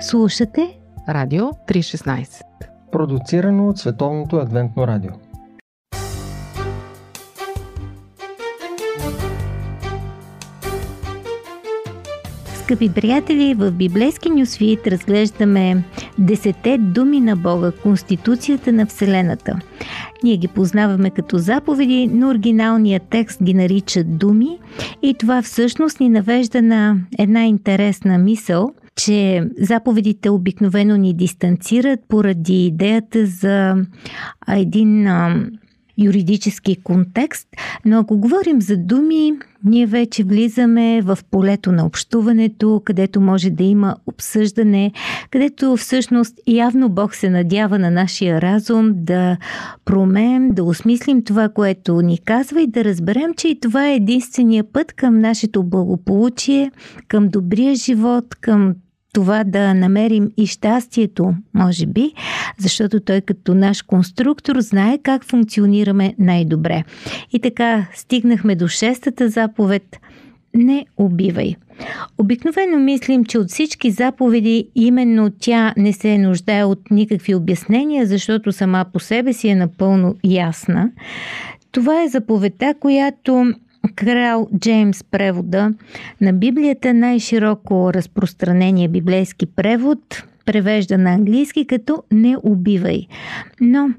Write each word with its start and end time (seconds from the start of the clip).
Слушате 0.00 0.78
Радио 1.08 1.44
316 1.44 2.42
Продуцирано 2.92 3.68
от 3.68 3.78
Световното 3.78 4.36
адвентно 4.36 4.86
радио 4.86 5.10
Скъпи 12.54 12.92
приятели, 12.94 13.54
в 13.54 13.70
библейски 13.70 14.30
нюсвит 14.30 14.86
разглеждаме 14.86 15.84
Десете 16.18 16.78
думи 16.78 17.20
на 17.20 17.36
Бога, 17.36 17.72
Конституцията 17.82 18.72
на 18.72 18.86
Вселената. 18.86 19.58
Ние 20.22 20.36
ги 20.36 20.48
познаваме 20.48 21.10
като 21.10 21.38
заповеди, 21.38 22.10
но 22.12 22.28
оригиналният 22.28 23.02
текст 23.10 23.42
ги 23.42 23.54
нарича 23.54 24.04
думи 24.04 24.58
и 25.02 25.14
това 25.14 25.42
всъщност 25.42 26.00
ни 26.00 26.08
навежда 26.08 26.62
на 26.62 26.96
една 27.18 27.44
интересна 27.44 28.18
мисъл– 28.18 28.70
че 28.96 29.48
заповедите 29.60 30.30
обикновено 30.30 30.96
ни 30.96 31.14
дистанцират 31.14 32.00
поради 32.08 32.66
идеята 32.66 33.26
за 33.26 33.76
един 34.48 35.08
юридически 35.98 36.76
контекст, 36.76 37.48
но 37.84 37.98
ако 37.98 38.18
говорим 38.18 38.62
за 38.62 38.76
думи, 38.76 39.32
ние 39.64 39.86
вече 39.86 40.24
влизаме 40.24 41.02
в 41.02 41.18
полето 41.30 41.72
на 41.72 41.86
общуването, 41.86 42.82
където 42.84 43.20
може 43.20 43.50
да 43.50 43.64
има 43.64 43.96
обсъждане, 44.06 44.92
където 45.30 45.76
всъщност 45.76 46.34
явно 46.46 46.88
Бог 46.88 47.14
се 47.14 47.30
надява 47.30 47.78
на 47.78 47.90
нашия 47.90 48.40
разум 48.40 48.92
да 48.94 49.36
промеем, 49.84 50.50
да 50.50 50.64
осмислим 50.64 51.24
това, 51.24 51.48
което 51.48 52.00
ни 52.00 52.18
казва 52.18 52.62
и 52.62 52.66
да 52.66 52.84
разберем, 52.84 53.34
че 53.36 53.48
и 53.48 53.60
това 53.60 53.88
е 53.88 53.94
единствения 53.94 54.64
път 54.72 54.92
към 54.92 55.18
нашето 55.18 55.62
благополучие, 55.62 56.70
към 57.08 57.28
добрия 57.28 57.74
живот, 57.74 58.34
към 58.34 58.74
това 59.12 59.44
да 59.44 59.74
намерим 59.74 60.30
и 60.36 60.46
щастието, 60.46 61.34
може 61.54 61.86
би, 61.86 62.12
защото 62.58 63.00
той 63.00 63.20
като 63.20 63.54
наш 63.54 63.82
конструктор 63.82 64.60
знае 64.60 64.98
как 65.02 65.24
функционираме 65.24 66.14
най-добре. 66.18 66.84
И 67.32 67.40
така 67.40 67.86
стигнахме 67.94 68.54
до 68.54 68.68
шестата 68.68 69.28
заповед 69.28 69.96
не 70.54 70.86
убивай. 70.96 71.54
Обикновено 72.18 72.78
мислим, 72.78 73.24
че 73.24 73.38
от 73.38 73.48
всички 73.48 73.90
заповеди 73.90 74.68
именно 74.74 75.30
тя 75.38 75.74
не 75.76 75.92
се 75.92 76.18
нуждае 76.18 76.64
от 76.64 76.90
никакви 76.90 77.34
обяснения, 77.34 78.06
защото 78.06 78.52
сама 78.52 78.84
по 78.92 79.00
себе 79.00 79.32
си 79.32 79.48
е 79.48 79.54
напълно 79.54 80.14
ясна. 80.24 80.90
Това 81.72 82.02
е 82.02 82.08
заповедта, 82.08 82.74
която 82.80 83.52
Крал 83.94 84.48
Джеймс 84.58 85.04
превода 85.04 85.74
на 86.20 86.32
Библията 86.32 86.94
най-широко 86.94 87.94
разпространение 87.94 88.88
библейски 88.88 89.46
превод, 89.46 90.24
превежда 90.44 90.98
на 90.98 91.14
английски 91.14 91.66
като 91.66 92.02
не 92.12 92.36
убивай. 92.42 93.06
Но 93.60 93.90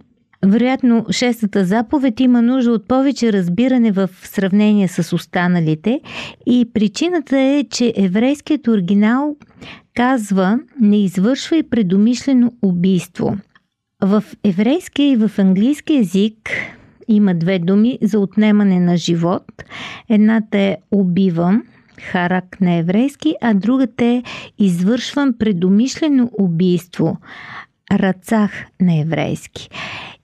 вероятно, 0.45 1.05
шестата 1.11 1.65
заповед 1.65 2.19
има 2.19 2.41
нужда 2.41 2.71
от 2.71 2.87
повече 2.87 3.33
разбиране 3.33 3.91
в 3.91 4.09
сравнение 4.23 4.87
с 4.87 5.13
останалите 5.13 6.01
и 6.45 6.69
причината 6.73 7.39
е, 7.39 7.63
че 7.69 7.93
еврейският 7.97 8.67
оригинал 8.67 9.35
казва 9.95 10.59
не 10.81 11.03
извършвай 11.03 11.63
предумишлено 11.63 12.51
убийство. 12.61 13.37
В 14.03 14.23
еврейския 14.43 15.11
и 15.11 15.15
в 15.15 15.31
английски 15.37 15.93
язик 15.93 16.49
има 17.07 17.33
две 17.33 17.59
думи 17.59 17.99
за 18.01 18.19
отнемане 18.19 18.79
на 18.79 18.97
живот. 18.97 19.43
Едната 20.09 20.57
е 20.57 20.77
убивам, 20.91 21.63
харак 22.01 22.61
на 22.61 22.73
еврейски, 22.73 23.35
а 23.41 23.53
другата 23.53 24.05
е 24.05 24.23
извършвам 24.59 25.33
предумишлено 25.39 26.29
убийство, 26.39 27.17
рацах 27.91 28.51
на 28.81 28.99
еврейски. 28.99 29.69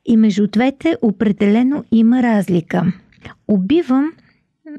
И 0.05 0.17
между 0.17 0.47
двете 0.47 0.97
определено 1.01 1.83
има 1.91 2.23
разлика. 2.23 2.93
Убивам 3.47 4.11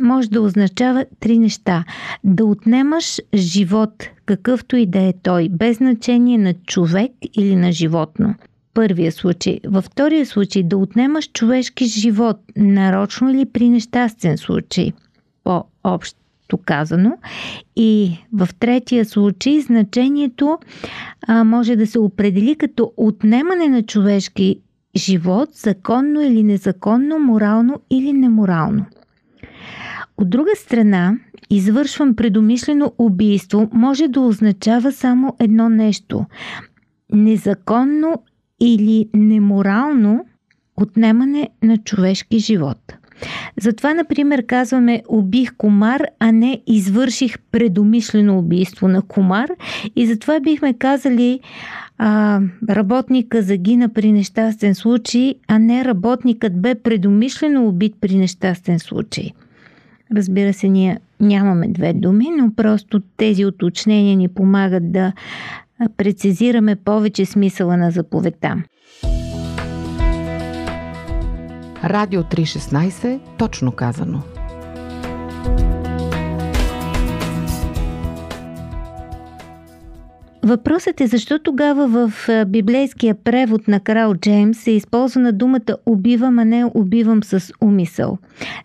може 0.01 0.31
да 0.31 0.41
означава 0.41 1.05
три 1.21 1.39
неща. 1.39 1.85
Да 2.25 2.45
отнемаш 2.45 3.21
живот, 3.35 4.09
какъвто 4.27 4.77
и 4.77 4.87
да 4.87 5.01
е 5.01 5.13
той, 5.23 5.49
без 5.49 5.77
значение 5.77 6.39
на 6.39 6.55
човек 6.55 7.13
или 7.35 7.57
на 7.57 7.73
животно 7.73 8.35
първия 8.75 9.13
случай. 9.13 9.61
Във 9.67 9.85
втория 9.85 10.27
случай 10.27 10.63
да 10.63 10.77
отнемаш 10.77 11.33
човешки 11.33 11.85
живот, 11.85 12.37
нарочно 12.57 13.31
или 13.31 13.45
при 13.45 13.69
нещастен 13.69 14.39
случай, 14.39 14.93
по-общо 15.45 16.59
казано. 16.65 17.19
И 17.77 18.19
в 18.33 18.49
третия 18.59 19.05
случай 19.05 19.61
значението 19.61 20.59
а, 21.27 21.45
може 21.45 21.77
да 21.77 21.87
се 21.87 21.99
определи 21.99 22.55
като 22.55 22.93
отнемане 22.97 23.69
на 23.69 23.83
човешки 23.83 24.61
живот, 24.97 25.49
законно 25.53 26.21
или 26.21 26.43
незаконно, 26.43 27.19
морално 27.19 27.81
или 27.91 28.13
неморално. 28.13 28.87
От 30.17 30.31
друга 30.31 30.51
страна, 30.57 31.19
извършвам 31.51 32.17
предумишлено 32.17 32.93
убийство 32.99 33.71
може 33.73 34.09
да 34.09 34.21
означава 34.21 34.93
само 34.93 35.37
едно 35.41 35.69
нещо 35.69 36.27
незаконно 37.13 38.23
или 38.65 39.09
неморално 39.15 40.25
отнемане 40.77 41.49
на 41.63 41.77
човешки 41.77 42.39
живот. 42.39 42.95
Затова, 43.61 43.95
например, 43.95 44.47
казваме 44.47 45.03
убих 45.09 45.55
комар, 45.57 46.03
а 46.19 46.33
не 46.33 46.63
извърших 46.67 47.39
предумишлено 47.53 48.39
убийство 48.39 48.89
на 48.89 49.03
комар 49.03 49.51
и 49.97 50.07
затова 50.07 50.41
бихме 50.41 50.75
казали 50.75 51.41
а, 51.99 52.41
работника 52.71 53.43
загина 53.43 53.89
при 53.89 54.13
нещастен 54.13 54.75
случай, 54.75 55.35
а 55.49 55.59
не 55.59 55.85
работникът 55.85 56.61
бе 56.61 56.75
предумишлено 56.75 57.69
убит 57.69 57.95
при 58.01 58.17
нещастен 58.17 58.79
случай. 58.79 59.31
Разбира 60.17 60.53
се, 60.53 60.69
ние 60.69 60.99
нямаме 61.21 61.69
две 61.69 61.93
думи, 61.93 62.27
но 62.39 62.55
просто 62.55 63.01
тези 63.17 63.45
уточнения 63.45 64.17
ни 64.17 64.29
помагат 64.29 64.93
да 64.93 65.13
прецизираме 65.97 66.77
повече 66.77 67.27
смисъла 67.27 67.77
на 67.77 67.91
заповедта. 67.91 68.63
Радио 71.85 72.23
316, 72.23 73.21
точно 73.39 73.73
казано– 73.73 74.23
Въпросът 80.45 81.01
е 81.01 81.07
защо 81.07 81.39
тогава 81.39 81.89
в 81.89 82.29
библейския 82.47 83.15
превод 83.15 83.69
на 83.69 83.81
крал 83.81 84.15
Джеймс 84.15 84.67
е 84.67 84.71
използвана 84.71 85.33
думата 85.33 85.77
убивам, 85.87 86.39
а 86.39 86.45
не 86.45 86.65
убивам 86.75 87.23
с 87.23 87.53
умисъл. 87.61 88.19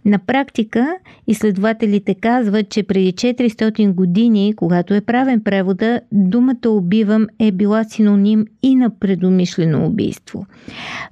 На 0.06 0.20
практика 0.20 0.96
изследователите 1.28 2.16
казват, 2.16 2.70
че 2.70 2.84
преди 2.84 3.14
400 3.14 3.94
години, 3.94 4.54
когато 4.56 4.94
е 4.94 5.02
правен 5.02 5.42
превода, 5.42 6.02
думата 6.12 6.70
убивам 6.70 7.28
е 7.40 7.52
била 7.52 7.84
синоним 7.84 8.46
и 8.64 8.76
на 8.76 8.90
предумишлено 9.00 9.86
убийство. 9.86 10.46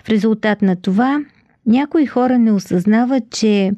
В 0.03 0.09
резултат 0.09 0.61
на 0.61 0.75
това 0.75 1.19
някои 1.67 2.05
хора 2.05 2.39
не 2.39 2.51
осъзнават, 2.51 3.23
че 3.31 3.72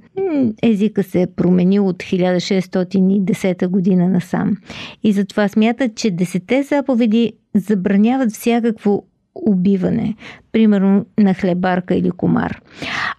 езика 0.64 1.04
се 1.04 1.22
е 1.22 1.28
променил 1.28 1.88
от 1.88 1.98
1610 1.98 3.68
година 3.68 4.10
насам. 4.10 4.58
И 5.04 5.12
затова 5.12 5.48
смятат, 5.48 5.96
че 5.96 6.12
десете 6.12 6.64
заповеди 6.64 7.34
забраняват 7.56 8.32
всякакво 8.32 9.04
убиване, 9.36 10.16
примерно 10.52 11.06
на 11.20 11.34
хлебарка 11.34 11.96
или 11.96 12.12
комар. 12.12 12.62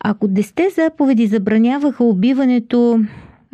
Ако 0.00 0.28
десете 0.28 0.69
заповеди 0.76 1.26
забраняваха 1.26 2.04
убиването, 2.04 3.00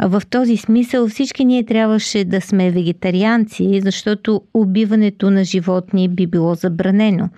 в 0.02 0.22
този 0.30 0.56
смисъл 0.56 1.08
всички 1.08 1.44
ние 1.44 1.64
трябваше 1.64 2.24
да 2.24 2.40
сме 2.40 2.70
вегетарианци, 2.70 3.80
защото 3.80 4.42
убиването 4.54 5.30
на 5.30 5.44
животни 5.44 6.08
би 6.08 6.26
било 6.26 6.54
забранено. 6.54 7.28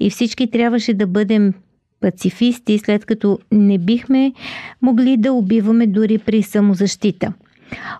И 0.00 0.10
всички 0.10 0.50
трябваше 0.50 0.94
да 0.94 1.06
бъдем 1.06 1.54
пацифисти, 2.00 2.78
след 2.78 3.04
като 3.04 3.38
не 3.52 3.78
бихме 3.78 4.32
могли 4.82 5.16
да 5.16 5.32
убиваме 5.32 5.86
дори 5.86 6.18
при 6.18 6.42
самозащита. 6.42 7.32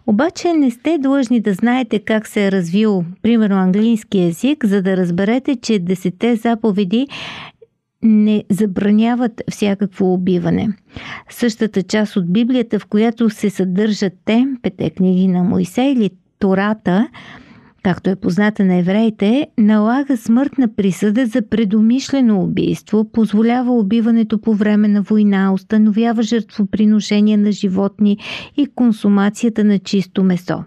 Обаче 0.07 0.53
не 0.53 0.71
сте 0.71 0.99
длъжни 0.99 1.41
да 1.41 1.55
знаете 1.55 1.99
как 1.99 2.27
се 2.27 2.47
е 2.47 2.53
развил, 2.53 3.05
примерно, 3.23 3.57
английски 3.57 4.19
язик, 4.19 4.67
за 4.67 4.83
да 4.83 4.97
разберете, 4.97 5.57
че 5.57 5.79
десете 5.79 6.37
заповеди 6.37 7.09
не 8.03 8.45
забраняват 8.51 9.43
всякакво 9.51 10.13
убиване. 10.15 10.69
Същата 11.31 11.83
част 11.83 12.17
от 12.17 12.33
Библията, 12.33 12.79
в 12.79 12.87
която 12.87 13.31
се 13.31 13.51
съдържат 13.51 14.13
те, 14.25 14.47
пете 14.63 14.91
книги 14.91 15.29
на 15.29 15.45
Моисей 15.45 15.93
или 15.93 16.11
Тората, 16.39 17.09
както 17.83 18.11
е 18.11 18.17
позната 18.17 18.65
на 18.65 18.75
евреите, 18.75 19.47
налага 19.59 20.17
смъртна 20.17 20.75
присъда 20.75 21.27
за 21.27 21.43
предумишлено 21.43 22.41
убийство, 22.41 23.11
позволява 23.13 23.73
убиването 23.73 24.41
по 24.41 24.55
време 24.55 24.89
на 24.89 25.03
война, 25.03 25.53
установява 25.53 26.23
жертвоприношение 26.23 27.37
на 27.37 27.53
животни 27.53 28.19
и 28.57 28.67
консумацията 28.67 29.65
на 29.65 29.79
чисто 29.79 30.25
месо. 30.25 30.65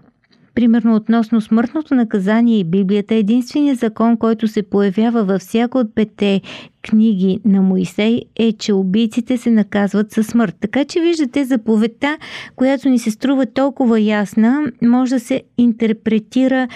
Примерно 0.54 0.96
относно 0.96 1.40
смъртното 1.40 1.94
наказание 1.94 2.58
и 2.58 2.64
Библията, 2.64 3.14
единственият 3.14 3.78
закон, 3.78 4.16
който 4.16 4.48
се 4.48 4.62
появява 4.62 5.24
във 5.24 5.40
всяко 5.40 5.78
от 5.78 5.94
пете 5.94 6.40
книги 6.82 7.40
на 7.44 7.62
Моисей 7.62 8.22
е, 8.36 8.52
че 8.52 8.72
убийците 8.72 9.36
се 9.36 9.50
наказват 9.50 10.12
със 10.12 10.26
смърт. 10.26 10.56
Така 10.60 10.84
че 10.84 11.00
виждате 11.00 11.44
заповедта, 11.44 12.16
която 12.56 12.88
ни 12.88 12.98
се 12.98 13.10
струва 13.10 13.46
толкова 13.46 14.00
ясна, 14.00 14.62
може 14.82 15.14
да 15.14 15.20
се 15.20 15.42
интерпретира 15.58 16.68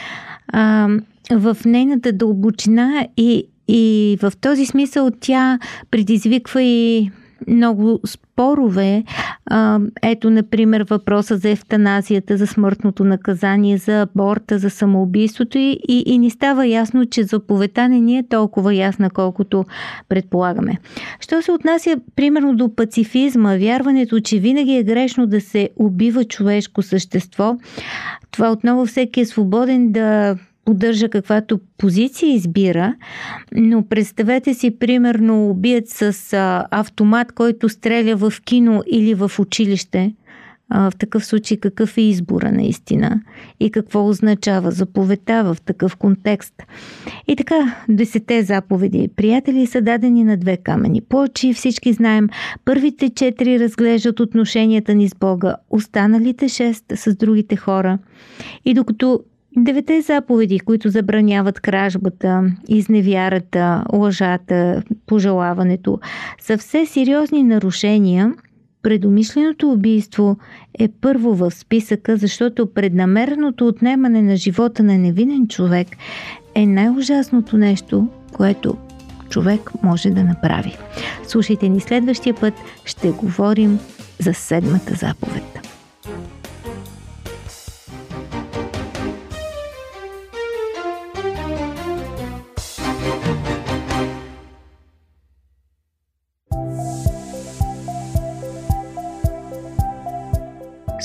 а, 0.49 0.89
в 1.31 1.57
нейната 1.67 2.13
дълбочина 2.13 3.07
и, 3.17 3.45
и 3.69 4.17
в 4.23 4.33
този 4.41 4.67
смисъл 4.67 5.11
тя 5.21 5.59
предизвиква 5.91 6.63
и 6.63 7.11
много 7.47 8.01
спорове. 8.07 9.05
Ето, 10.03 10.31
например, 10.31 10.87
въпроса 10.91 11.37
за 11.37 11.49
ефтаназията, 11.49 12.37
за 12.37 12.47
смъртното 12.47 13.05
наказание, 13.05 13.79
за 13.79 14.01
аборта, 14.01 14.59
за 14.59 14.71
самоубийството 14.71 15.59
и, 15.59 15.81
и, 15.89 16.03
и 16.07 16.19
ни 16.19 16.31
става 16.31 16.67
ясно, 16.67 17.07
че 17.07 17.23
заповедта 17.23 17.89
не 17.89 18.01
ни 18.01 18.19
е 18.19 18.29
толкова 18.29 18.75
ясна, 18.75 19.11
колкото 19.11 19.65
предполагаме. 20.09 20.79
Що 21.21 21.43
се 21.43 21.53
отнася, 21.53 21.97
примерно, 22.17 22.57
до 22.57 22.75
пацифизма, 22.75 23.57
вярването, 23.57 24.21
че 24.21 24.39
винаги 24.39 24.77
е 24.77 24.83
грешно 24.83 25.27
да 25.27 25.41
се 25.41 25.71
убива 25.77 26.25
човешко 26.25 26.83
същество, 26.83 27.57
това 28.31 28.53
отново 28.53 28.87
всеки 28.87 29.21
е 29.21 29.27
свободен 29.27 29.93
да 29.93 30.37
поддържа 30.69 31.09
каквато 31.09 31.61
позиция 31.79 32.35
избира, 32.35 32.95
но 33.53 33.83
представете 33.83 34.55
си, 34.55 34.79
примерно, 34.79 35.51
убият 35.51 35.89
с 35.89 36.13
автомат, 36.71 37.33
който 37.33 37.69
стреля 37.69 38.17
в 38.17 38.33
кино 38.45 38.83
или 38.91 39.15
в 39.15 39.33
училище. 39.39 40.15
В 40.71 40.93
такъв 40.99 41.27
случай 41.27 41.57
какъв 41.57 41.97
е 41.97 42.01
избора 42.01 42.53
наистина 42.53 43.21
и 43.61 43.71
какво 43.71 44.09
означава 44.09 44.71
заповедта 44.71 45.43
в 45.45 45.57
такъв 45.61 45.97
контекст. 45.97 46.55
И 47.29 47.37
така, 47.37 47.77
десете 47.89 48.43
заповеди 48.43 49.09
приятели 49.17 49.67
са 49.67 49.81
дадени 49.81 50.25
на 50.25 50.37
две 50.37 50.57
камени 50.57 51.01
плочи. 51.01 51.55
Всички 51.55 51.93
знаем, 51.93 52.29
първите 52.65 53.11
четири 53.11 53.61
разглеждат 53.61 54.21
отношенията 54.21 54.95
ни 54.95 55.09
с 55.09 55.15
Бога, 55.15 55.57
останалите 55.71 56.49
шест 56.49 56.85
с 56.95 57.17
другите 57.17 57.57
хора. 57.57 57.99
И 58.65 58.75
докато 58.75 59.21
Девете 59.57 60.01
заповеди, 60.01 60.61
които 60.61 60.89
забраняват 60.89 61.61
кражбата, 61.61 62.45
изневярата, 62.69 63.85
лъжата, 63.93 64.83
пожелаването, 65.07 66.01
са 66.41 66.59
все 66.59 66.87
сериозни 66.87 67.43
нарушения. 67.43 68.35
Предумишленото 68.83 69.71
убийство 69.71 70.37
е 70.79 70.89
първо 71.01 71.35
в 71.35 71.51
списъка, 71.51 72.17
защото 72.17 72.73
преднамереното 72.73 73.67
отнемане 73.67 74.23
на 74.23 74.37
живота 74.37 74.83
на 74.83 74.99
невинен 74.99 75.49
човек 75.49 75.89
е 76.55 76.67
най-ужасното 76.67 77.57
нещо, 77.57 78.09
което 78.33 78.77
човек 79.29 79.71
може 79.83 80.11
да 80.11 80.25
направи. 80.25 80.77
Слушайте 81.27 81.69
ни 81.69 81.81
следващия 81.81 82.35
път, 82.35 82.55
ще 82.85 83.11
говорим 83.11 83.79
за 84.19 84.35
седмата 84.35 84.95
заповед. 84.95 85.69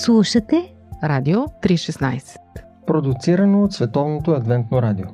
Слушате 0.05 0.73
Радио 1.03 1.39
316 1.39 2.39
Продуцирано 2.87 3.63
от 3.63 3.73
Световното 3.73 4.31
адвентно 4.31 4.81
радио. 4.81 5.05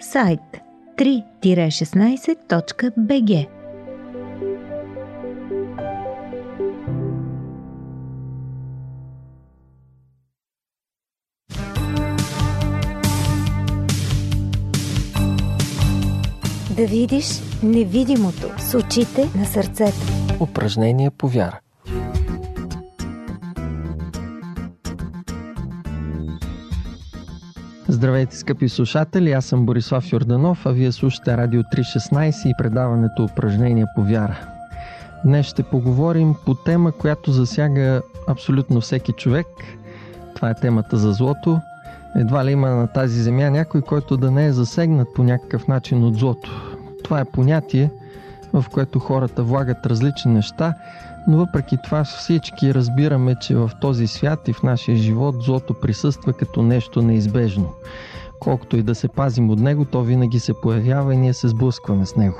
Сайт 0.00 0.40
3-16.bg 0.98 3.48
Да 16.76 16.86
видиш 16.86 17.26
невидимото 17.62 18.50
с 18.58 18.78
очите 18.78 19.28
на 19.38 19.44
сърцето. 19.44 19.98
Упражнение 20.40 21.10
по 21.10 21.28
вяра 21.28 21.60
Здравейте, 27.98 28.36
скъпи 28.36 28.68
слушатели! 28.68 29.32
Аз 29.32 29.44
съм 29.44 29.66
Борислав 29.66 30.12
Йорданов, 30.12 30.66
а 30.66 30.70
вие 30.70 30.92
слушате 30.92 31.36
Радио 31.36 31.62
316 31.62 32.46
и 32.46 32.54
предаването 32.58 33.24
Упражнения 33.24 33.86
по 33.94 34.02
вяра. 34.02 34.38
Днес 35.24 35.46
ще 35.46 35.62
поговорим 35.62 36.34
по 36.46 36.54
тема, 36.54 36.92
която 36.92 37.32
засяга 37.32 38.02
абсолютно 38.28 38.80
всеки 38.80 39.12
човек. 39.12 39.46
Това 40.34 40.50
е 40.50 40.54
темата 40.54 40.96
за 40.96 41.12
злото. 41.12 41.60
Едва 42.16 42.44
ли 42.44 42.50
има 42.50 42.70
на 42.70 42.86
тази 42.86 43.22
земя 43.22 43.50
някой, 43.50 43.82
който 43.82 44.16
да 44.16 44.30
не 44.30 44.46
е 44.46 44.52
засегнат 44.52 45.08
по 45.14 45.22
някакъв 45.22 45.68
начин 45.68 46.04
от 46.04 46.18
злото. 46.18 46.76
Това 47.04 47.20
е 47.20 47.30
понятие, 47.32 47.90
в 48.52 48.64
което 48.72 48.98
хората 48.98 49.42
влагат 49.42 49.86
различни 49.86 50.32
неща, 50.32 50.74
но 51.26 51.36
въпреки 51.36 51.76
това 51.84 52.04
всички 52.04 52.74
разбираме, 52.74 53.34
че 53.40 53.54
в 53.54 53.70
този 53.80 54.06
свят 54.06 54.48
и 54.48 54.52
в 54.52 54.62
нашия 54.62 54.96
живот 54.96 55.34
злото 55.42 55.74
присъства 55.74 56.32
като 56.32 56.62
нещо 56.62 57.02
неизбежно. 57.02 57.72
Колкото 58.40 58.76
и 58.76 58.82
да 58.82 58.94
се 58.94 59.08
пазим 59.08 59.50
от 59.50 59.58
него, 59.58 59.84
то 59.84 60.02
винаги 60.02 60.38
се 60.38 60.54
появява 60.62 61.14
и 61.14 61.16
ние 61.16 61.32
се 61.32 61.48
сблъскваме 61.48 62.06
с 62.06 62.16
него. 62.16 62.38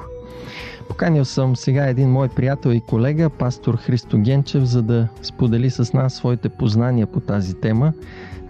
Поканил 0.88 1.24
съм 1.24 1.56
сега 1.56 1.86
един 1.86 2.10
мой 2.10 2.28
приятел 2.28 2.70
и 2.70 2.80
колега, 2.80 3.30
пастор 3.30 3.76
Христо 3.76 4.18
Генчев, 4.18 4.64
за 4.64 4.82
да 4.82 5.08
сподели 5.22 5.70
с 5.70 5.92
нас 5.92 6.14
своите 6.14 6.48
познания 6.48 7.06
по 7.06 7.20
тази 7.20 7.54
тема. 7.54 7.92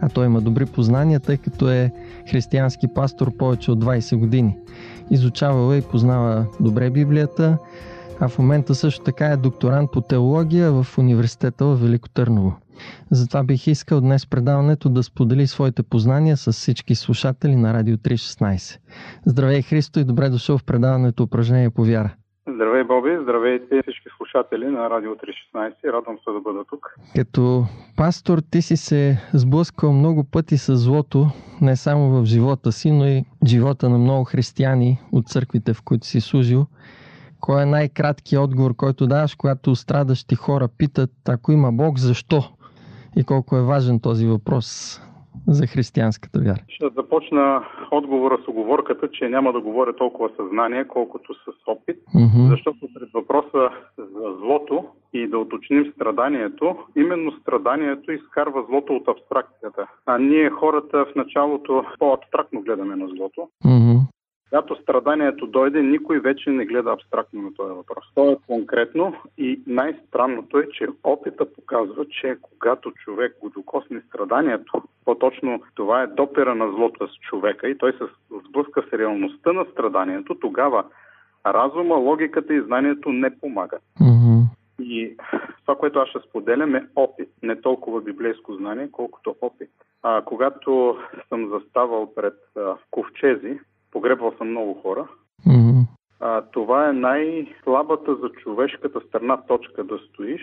А 0.01 0.09
той 0.09 0.27
има 0.27 0.41
добри 0.41 0.67
познания, 0.67 1.21
тъй 1.21 1.37
като 1.37 1.71
е 1.71 1.93
християнски 2.31 2.89
пастор 2.89 3.37
повече 3.37 3.71
от 3.71 3.85
20 3.85 4.17
години. 4.17 4.57
Изучавал 5.11 5.73
е 5.73 5.77
и 5.77 5.83
познава 5.83 6.47
добре 6.61 6.91
Библията, 6.91 7.59
а 8.21 8.29
в 8.29 8.39
момента 8.39 8.75
също 8.75 9.05
така 9.05 9.27
е 9.27 9.37
докторант 9.37 9.93
по 9.93 10.01
теология 10.01 10.73
в 10.73 10.99
университета 10.99 11.65
в 11.65 11.77
Велико 11.83 12.09
Търново. 12.09 12.57
Затова 13.11 13.45
бих 13.45 13.67
искал 13.67 14.01
днес 14.01 14.27
предаването 14.27 14.89
да 14.89 15.03
сподели 15.03 15.47
своите 15.47 15.83
познания 15.83 16.37
с 16.37 16.53
всички 16.53 16.95
слушатели 16.95 17.57
на 17.57 17.75
Радио 17.75 17.97
316. 17.97 18.81
Здравей, 19.27 19.63
Христо, 19.63 20.01
и 20.01 20.05
добре 20.05 20.29
дошъл 20.29 20.59
в 20.59 20.65
предаването 20.65 21.23
Упражнение 21.23 21.71
по 21.71 21.85
вяра. 21.85 22.11
Здравей, 22.55 22.85
Боби! 22.85 23.19
Здравейте 23.23 23.83
всички 23.83 24.09
слушатели 24.17 24.67
на 24.67 24.91
Радио 24.91 25.11
316. 25.11 25.73
Радвам 25.85 26.17
се 26.25 26.33
да 26.33 26.41
бъда 26.41 26.65
тук. 26.65 26.95
Като 27.17 27.65
пастор 27.97 28.39
ти 28.51 28.63
си 28.63 28.77
се 28.77 29.29
сблъскал 29.35 29.93
много 29.93 30.25
пъти 30.25 30.59
с 30.59 30.77
злото, 30.77 31.27
не 31.61 31.77
само 31.77 32.11
в 32.11 32.25
живота 32.25 32.73
си, 32.73 32.91
но 32.91 33.07
и 33.07 33.25
живота 33.47 33.89
на 33.89 33.99
много 33.99 34.25
християни 34.25 34.99
от 35.13 35.29
църквите, 35.29 35.75
в 35.75 35.83
които 35.83 36.07
си 36.07 36.21
служил– 36.21 36.67
кой 37.41 37.63
е 37.63 37.67
най-краткият 37.67 38.45
отговор, 38.45 38.77
който 38.77 39.07
даваш, 39.07 39.35
когато 39.35 39.75
страдащи 39.75 40.35
хора 40.35 40.69
питат, 40.79 41.11
ако 41.29 41.53
има 41.53 41.73
Бог, 41.73 41.99
защо? 41.99 42.43
И 43.17 43.25
колко 43.25 43.57
е 43.57 43.63
важен 43.63 44.01
този 44.01 44.27
въпрос 44.27 45.01
за 45.49 45.67
християнската 45.67 46.41
вяра? 46.41 46.63
Ще 46.69 46.89
започна 46.97 47.65
отговора 47.91 48.39
с 48.45 48.49
оговорката, 48.49 49.09
че 49.11 49.29
няма 49.29 49.53
да 49.53 49.61
говоря 49.61 49.97
толкова 49.97 50.31
съзнание, 50.37 50.89
колкото 50.89 51.35
с 51.35 51.47
опит, 51.67 51.97
mm-hmm. 52.15 52.49
защото 52.51 52.79
пред 52.95 53.09
въпроса 53.15 53.71
за 53.99 54.37
злото 54.41 54.85
и 55.13 55.29
да 55.29 55.39
уточним 55.39 55.93
страданието, 55.95 56.77
именно 56.97 57.33
страданието 57.41 58.13
изкарва 58.13 58.65
злото 58.69 58.93
от 58.93 59.09
абстракцията. 59.09 59.87
А 60.07 60.19
ние 60.19 60.51
хората 60.51 61.05
в 61.05 61.15
началото 61.17 61.85
по-абстрактно 61.99 62.61
гледаме 62.61 62.97
на 62.97 63.09
злото. 63.09 63.49
Mm-hmm. 63.65 63.99
Когато 64.51 64.83
страданието 64.83 65.47
дойде, 65.47 65.83
никой 65.83 66.21
вече 66.21 66.51
не 66.51 66.67
гледа 66.67 66.91
абстрактно 66.93 67.43
на 67.43 67.55
този 67.55 67.75
въпрос. 67.75 68.05
То 68.15 68.31
е 68.31 68.37
конкретно 68.47 69.15
и 69.39 69.61
най-странното 69.67 70.59
е, 70.59 70.69
че 70.73 70.87
опита 71.05 71.53
показва, 71.53 72.05
че 72.09 72.37
когато 72.43 72.91
човек 72.91 73.37
го 73.41 73.51
докосне 73.51 74.03
страданието, 74.09 74.83
по-точно 75.05 75.63
това 75.75 76.03
е 76.03 76.07
допера 76.07 76.55
на 76.55 76.73
злото 76.73 77.09
с 77.09 77.15
човека 77.15 77.69
и 77.69 77.79
той 77.79 77.93
се 77.93 78.05
сблъска 78.49 78.83
с 78.83 78.93
реалността 78.93 79.53
на 79.53 79.65
страданието, 79.73 80.35
тогава 80.35 80.85
разума, 81.47 81.95
логиката 81.95 82.55
и 82.55 82.61
знанието 82.61 83.13
не 83.13 83.39
помагат. 83.39 83.83
Mm-hmm. 84.01 84.43
И 84.81 85.17
това, 85.63 85.77
което 85.77 85.99
аз 85.99 86.09
ще 86.09 86.19
споделям 86.29 86.75
е 86.75 86.87
опит, 86.97 87.29
не 87.43 87.61
толкова 87.61 88.01
библейско 88.01 88.55
знание, 88.55 88.89
колкото 88.93 89.37
опит. 89.41 89.71
А, 90.03 90.23
когато 90.23 90.99
съм 91.29 91.49
заставал 91.49 92.15
пред 92.15 92.35
а, 92.57 92.75
ковчези, 92.91 93.59
Погребвал 93.93 94.35
съм 94.39 94.51
много 94.51 94.75
хора. 94.75 95.09
Mm-hmm. 95.47 95.85
А, 96.21 96.43
това 96.43 96.89
е 96.89 96.93
най-слабата 96.93 98.17
за 98.17 98.29
човешката 98.29 99.01
страна 99.01 99.37
точка 99.37 99.85
да 99.85 99.99
стоиш, 99.99 100.43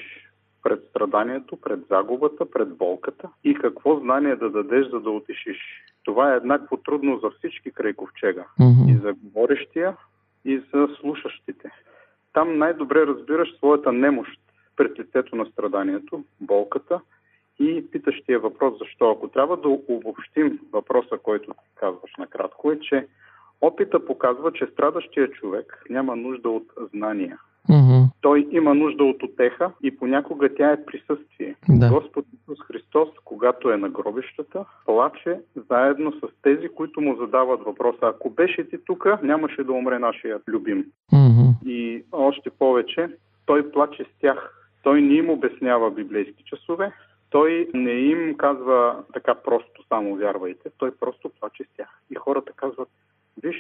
пред 0.63 0.83
страданието, 0.89 1.57
пред 1.61 1.79
загубата, 1.89 2.51
пред 2.51 2.77
болката 2.77 3.29
и 3.43 3.53
какво 3.53 3.99
знание 3.99 4.35
да 4.35 4.49
дадеш, 4.49 4.87
за 4.89 4.99
да 4.99 5.09
отишиш. 5.09 5.57
Това 6.03 6.33
е 6.33 6.37
еднакво 6.37 6.77
трудно 6.77 7.19
за 7.19 7.29
всички 7.29 7.71
край 7.71 7.93
ковчега. 7.93 8.45
Mm-hmm. 8.59 8.91
И 8.91 8.97
за 8.97 9.13
говорещия, 9.13 9.97
и 10.45 10.61
за 10.73 10.87
слушащите. 10.99 11.71
Там 12.33 12.57
най-добре 12.57 13.07
разбираш 13.07 13.55
своята 13.57 13.91
немощ 13.91 14.39
пред 14.75 14.99
лицето 14.99 15.35
на 15.35 15.45
страданието, 15.45 16.23
болката 16.41 17.01
и 17.59 17.85
питащия 17.91 18.39
въпрос 18.39 18.73
защо. 18.79 19.11
Ако 19.11 19.27
трябва 19.27 19.57
да 19.57 19.69
обобщим 19.69 20.59
въпроса, 20.73 21.17
който 21.23 21.53
казваш 21.75 22.11
накратко, 22.19 22.71
е, 22.71 22.79
че 22.79 23.07
опита 23.67 24.05
показва, 24.05 24.51
че 24.51 24.65
страдащия 24.65 25.31
човек 25.31 25.83
няма 25.89 26.15
нужда 26.15 26.49
от 26.49 26.67
знания. 26.93 27.37
Mm-hmm. 27.69 28.05
Той 28.21 28.47
има 28.51 28.75
нужда 28.75 29.03
от 29.03 29.23
отеха 29.23 29.71
и 29.83 29.97
понякога 29.97 30.49
тя 30.55 30.71
е 30.71 30.85
присъствие. 30.85 31.55
Да. 31.69 31.89
Господ 31.89 32.25
Исус 32.33 32.59
Христос, 32.67 33.09
когато 33.25 33.71
е 33.71 33.77
на 33.77 33.89
гробищата, 33.89 34.65
плаче 34.85 35.39
заедно 35.69 36.11
с 36.11 36.21
тези, 36.41 36.69
които 36.69 37.01
му 37.01 37.15
задават 37.15 37.63
въпроса. 37.63 37.99
Ако 38.01 38.29
беше 38.29 38.69
ти 38.69 38.77
тук, 38.85 39.07
нямаше 39.23 39.63
да 39.63 39.71
умре 39.71 39.99
нашия 39.99 40.39
любим. 40.47 40.85
Mm-hmm. 41.13 41.65
И 41.65 42.03
още 42.11 42.49
повече, 42.49 43.09
той 43.45 43.71
плаче 43.71 44.03
с 44.03 44.21
тях. 44.21 44.51
Той 44.83 45.01
не 45.01 45.13
им 45.13 45.29
обяснява 45.29 45.91
библейски 45.91 46.43
часове, 46.43 46.91
той 47.29 47.67
не 47.73 47.91
им 47.91 48.35
казва 48.37 49.03
така 49.13 49.35
просто 49.35 49.83
само 49.87 50.15
вярвайте, 50.15 50.69
той 50.77 50.91
просто 50.91 51.31
плаче 51.39 51.63
с 51.63 51.77
тях. 51.77 51.89
И 52.11 52.15
хората 52.15 52.51
казват, 52.55 52.89
виж 53.43 53.55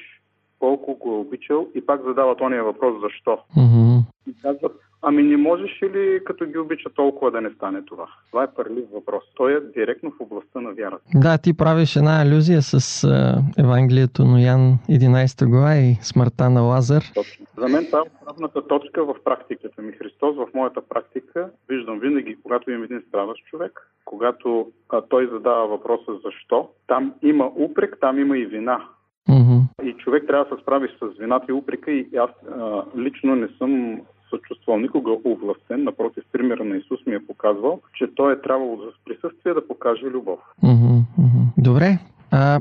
колко 0.59 0.95
го 0.95 1.11
е 1.11 1.17
обичал 1.17 1.67
и 1.75 1.85
пак 1.85 2.01
задават 2.03 2.41
ония 2.41 2.63
въпрос 2.63 3.01
защо. 3.01 3.39
Mm-hmm. 3.57 4.01
И 4.27 4.33
казват, 4.41 4.71
ами 5.01 5.23
не 5.23 5.37
можеш 5.37 5.81
ли 5.83 6.19
като 6.25 6.45
ги 6.45 6.57
обича 6.57 6.89
толкова 6.89 7.31
да 7.31 7.41
не 7.41 7.49
стане 7.49 7.81
това? 7.81 8.07
Това 8.31 8.43
е 8.43 8.53
пърлив 8.53 8.85
въпрос. 8.93 9.23
Той 9.35 9.53
е 9.53 9.59
директно 9.59 10.11
в 10.11 10.21
областта 10.21 10.61
на 10.61 10.73
вярата. 10.73 11.03
Да, 11.15 11.37
ти 11.37 11.57
правиш 11.57 11.95
една 11.95 12.21
алюзия 12.21 12.61
с 12.61 12.79
uh, 12.79 13.63
Евангелието 13.63 14.25
на 14.25 14.41
Ян 14.41 14.77
11 14.89 15.49
глава 15.49 15.75
и 15.75 15.97
смъртта 16.01 16.49
на 16.49 16.61
Лазар. 16.61 17.03
Точно. 17.13 17.45
За 17.57 17.67
мен 17.67 17.85
това 17.85 17.99
е 17.99 18.25
правната 18.25 18.67
точка 18.67 19.05
в 19.05 19.15
практиката 19.23 19.81
ми. 19.81 19.91
Христос 19.91 20.35
в 20.35 20.47
моята 20.53 20.81
практика 20.89 21.49
виждам 21.69 21.99
винаги, 21.99 22.37
когато 22.43 22.71
имам 22.71 22.83
един 22.83 23.03
страдащ 23.07 23.45
човек, 23.45 23.89
когато 24.05 24.67
а, 24.89 25.01
той 25.01 25.29
задава 25.33 25.67
въпроса 25.67 26.11
защо, 26.25 26.69
там 26.87 27.13
има 27.21 27.51
упрек, 27.55 27.97
там 28.01 28.19
има 28.19 28.37
и 28.37 28.45
вина. 28.45 28.87
Mm-hmm. 29.29 29.61
И 29.83 29.93
човек 29.93 30.23
трябва 30.27 30.45
да 30.45 30.55
се 30.55 30.61
справи 30.61 30.87
с 30.99 31.19
вината 31.19 31.45
и 31.49 31.53
упрека 31.53 31.91
и 31.91 32.07
аз 32.17 32.29
а, 32.59 32.83
лично 32.97 33.35
не 33.35 33.47
съм 33.57 34.01
съчувствал 34.29 34.77
никога 34.77 35.11
овластен, 35.25 35.83
напротив, 35.83 36.23
примера 36.31 36.63
на 36.63 36.77
Исус 36.77 37.05
ми 37.05 37.15
е 37.15 37.25
показвал, 37.27 37.79
че 37.93 38.07
той 38.15 38.33
е 38.33 38.41
трябвало 38.41 38.77
за 38.77 38.91
присъствие 39.05 39.53
да 39.53 39.67
покаже 39.67 40.05
любов. 40.05 40.39
Mm-hmm. 40.63 41.01
Добре. 41.57 41.99
А, 42.31 42.59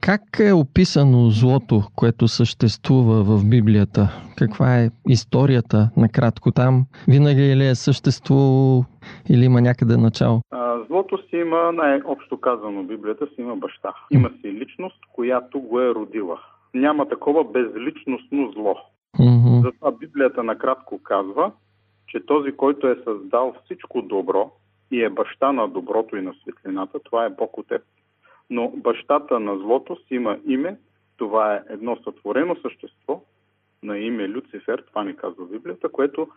как 0.00 0.22
е 0.40 0.52
описано 0.52 1.30
злото, 1.30 1.82
което 1.96 2.28
съществува 2.28 3.22
в 3.22 3.48
Библията? 3.50 4.08
Каква 4.36 4.78
е 4.78 4.90
историята 5.08 5.90
накратко 5.96 6.52
там? 6.52 6.84
Винаги 7.08 7.56
ли 7.56 7.66
е 7.66 7.74
съществувало 7.74 8.84
или 9.30 9.44
има 9.44 9.60
някъде 9.60 9.96
начало? 9.96 10.40
А, 10.50 10.78
злото 10.86 11.18
си 11.18 11.36
има, 11.36 11.72
най-общо 11.72 12.40
казано 12.40 12.82
Библията 12.82 13.26
си 13.26 13.34
има 13.38 13.56
баща. 13.56 13.92
Има 14.10 14.30
си 14.40 14.48
личност, 14.78 15.00
която 15.12 15.60
го 15.60 15.80
е 15.80 15.94
родила. 15.94 16.40
Няма 16.74 17.08
такова 17.08 17.44
безличностно 17.44 18.52
зло. 18.52 18.76
Mm-hmm. 19.18 19.62
Затова 19.62 19.90
Библията 19.92 20.42
накратко 20.42 21.02
казва, 21.02 21.52
че 22.06 22.26
този, 22.26 22.52
който 22.52 22.88
е 22.88 23.02
създал 23.04 23.54
всичко 23.64 24.02
добро 24.02 24.50
и 24.90 25.02
е 25.02 25.10
баща 25.10 25.52
на 25.52 25.68
доброто 25.68 26.16
и 26.16 26.22
на 26.22 26.34
светлината, 26.42 26.98
това 27.04 27.24
е 27.24 27.30
Бог 27.30 27.58
Отец. 27.58 27.82
Но 28.50 28.68
бащата 28.68 29.40
на 29.40 29.58
злото 29.58 29.96
си 29.96 30.14
има 30.14 30.38
име, 30.46 30.76
това 31.16 31.54
е 31.54 31.62
едно 31.68 31.96
сътворено 32.04 32.56
същество 32.62 33.22
на 33.82 33.98
име 33.98 34.28
Люцифер, 34.28 34.84
това 34.86 35.04
ни 35.04 35.16
казва 35.16 35.46
Библията, 35.46 35.88
което 35.88 36.28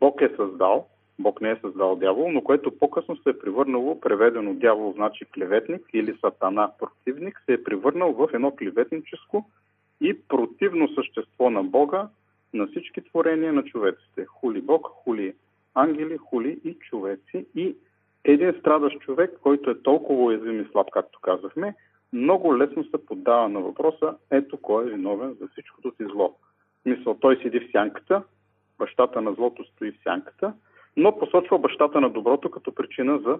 Бог 0.00 0.20
е 0.20 0.36
създал, 0.36 0.86
Бог 1.18 1.40
не 1.40 1.50
е 1.50 1.56
създал 1.56 1.96
дявол, 1.96 2.32
но 2.32 2.42
което 2.42 2.78
по-късно 2.78 3.16
се 3.16 3.30
е 3.30 3.38
превърнало, 3.38 4.00
преведено 4.00 4.54
дявол 4.54 4.92
значи 4.92 5.24
клеветник 5.24 5.82
или 5.92 6.18
сатана 6.20 6.70
противник, 6.78 7.42
се 7.46 7.52
е 7.52 7.64
превърнал 7.64 8.12
в 8.12 8.28
едно 8.32 8.56
клеветническо 8.56 9.50
и 10.00 10.22
противно 10.28 10.88
същество 10.88 11.50
на 11.50 11.62
Бога, 11.62 12.08
на 12.54 12.66
всички 12.66 13.00
творения 13.00 13.52
на 13.52 13.64
човеците. 13.64 14.24
Хули 14.26 14.60
Бог, 14.60 14.86
хули 14.86 15.34
ангели, 15.74 16.16
хули 16.16 16.60
и 16.64 16.74
човеци. 16.74 17.46
И 17.54 17.76
един 18.24 18.54
страдащ 18.60 19.00
човек, 19.00 19.38
който 19.42 19.70
е 19.70 19.82
толкова 19.82 20.24
уязвим 20.24 20.60
и 20.60 20.68
слаб, 20.72 20.86
както 20.92 21.20
казахме, 21.20 21.74
много 22.12 22.58
лесно 22.58 22.84
се 22.84 23.06
поддава 23.06 23.48
на 23.48 23.60
въпроса, 23.60 24.16
ето 24.30 24.56
кой 24.56 24.86
е 24.86 24.90
виновен 24.90 25.36
за 25.40 25.48
всичкото 25.48 25.90
ти 25.90 26.04
зло. 26.04 26.36
Мисъл, 26.84 27.14
той 27.20 27.36
седи 27.36 27.60
в 27.60 27.70
сянката, 27.72 28.22
бащата 28.78 29.20
на 29.20 29.32
злото 29.32 29.64
стои 29.64 29.92
в 29.92 30.02
сянката, 30.02 30.52
но 30.98 31.18
посочва 31.18 31.58
бащата 31.58 32.00
на 32.00 32.10
доброто 32.10 32.50
като 32.50 32.74
причина 32.74 33.18
за 33.18 33.38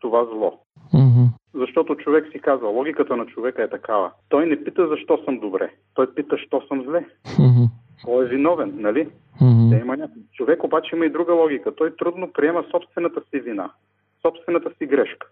това 0.00 0.24
зло. 0.24 0.60
Mm-hmm. 0.94 1.26
Защото 1.54 1.94
човек 1.94 2.32
си 2.32 2.38
казва, 2.38 2.68
логиката 2.68 3.16
на 3.16 3.26
човека 3.26 3.62
е 3.62 3.70
такава. 3.70 4.12
Той 4.28 4.46
не 4.46 4.64
пита 4.64 4.88
защо 4.88 5.24
съм 5.24 5.40
добре, 5.40 5.70
той 5.94 6.14
пита, 6.14 6.38
що 6.38 6.62
съм 6.68 6.82
зле. 6.82 7.06
Mm-hmm. 7.26 7.68
Кой 8.04 8.24
е 8.24 8.28
виновен, 8.28 8.74
нали? 8.76 9.08
Mm-hmm. 9.40 9.70
Те 9.70 9.76
има 9.76 9.96
някакъв. 9.96 10.22
Човек 10.32 10.64
обаче 10.64 10.96
има 10.96 11.06
и 11.06 11.10
друга 11.10 11.32
логика. 11.32 11.74
Той 11.74 11.96
трудно 11.96 12.32
приема 12.32 12.64
собствената 12.70 13.20
си 13.30 13.40
вина, 13.40 13.70
собствената 14.22 14.70
си 14.78 14.86
грешка. 14.86 15.26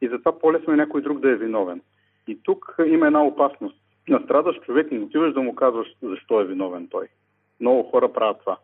И 0.00 0.08
затова 0.08 0.38
по-лесно 0.38 0.72
е 0.72 0.76
някой 0.76 1.02
друг 1.02 1.18
да 1.20 1.30
е 1.30 1.36
виновен. 1.36 1.80
И 2.28 2.38
тук 2.42 2.76
има 2.86 3.06
една 3.06 3.24
опасност. 3.24 3.76
На 4.08 4.20
страдащ 4.24 4.62
човек 4.62 4.92
не 4.92 4.98
отиваш 4.98 5.32
да 5.34 5.40
му 5.40 5.54
казваш 5.54 5.88
защо 6.02 6.40
е 6.40 6.44
виновен 6.44 6.88
той. 6.90 7.06
Много 7.60 7.82
хора 7.82 8.12
правят 8.12 8.40
това. 8.40 8.56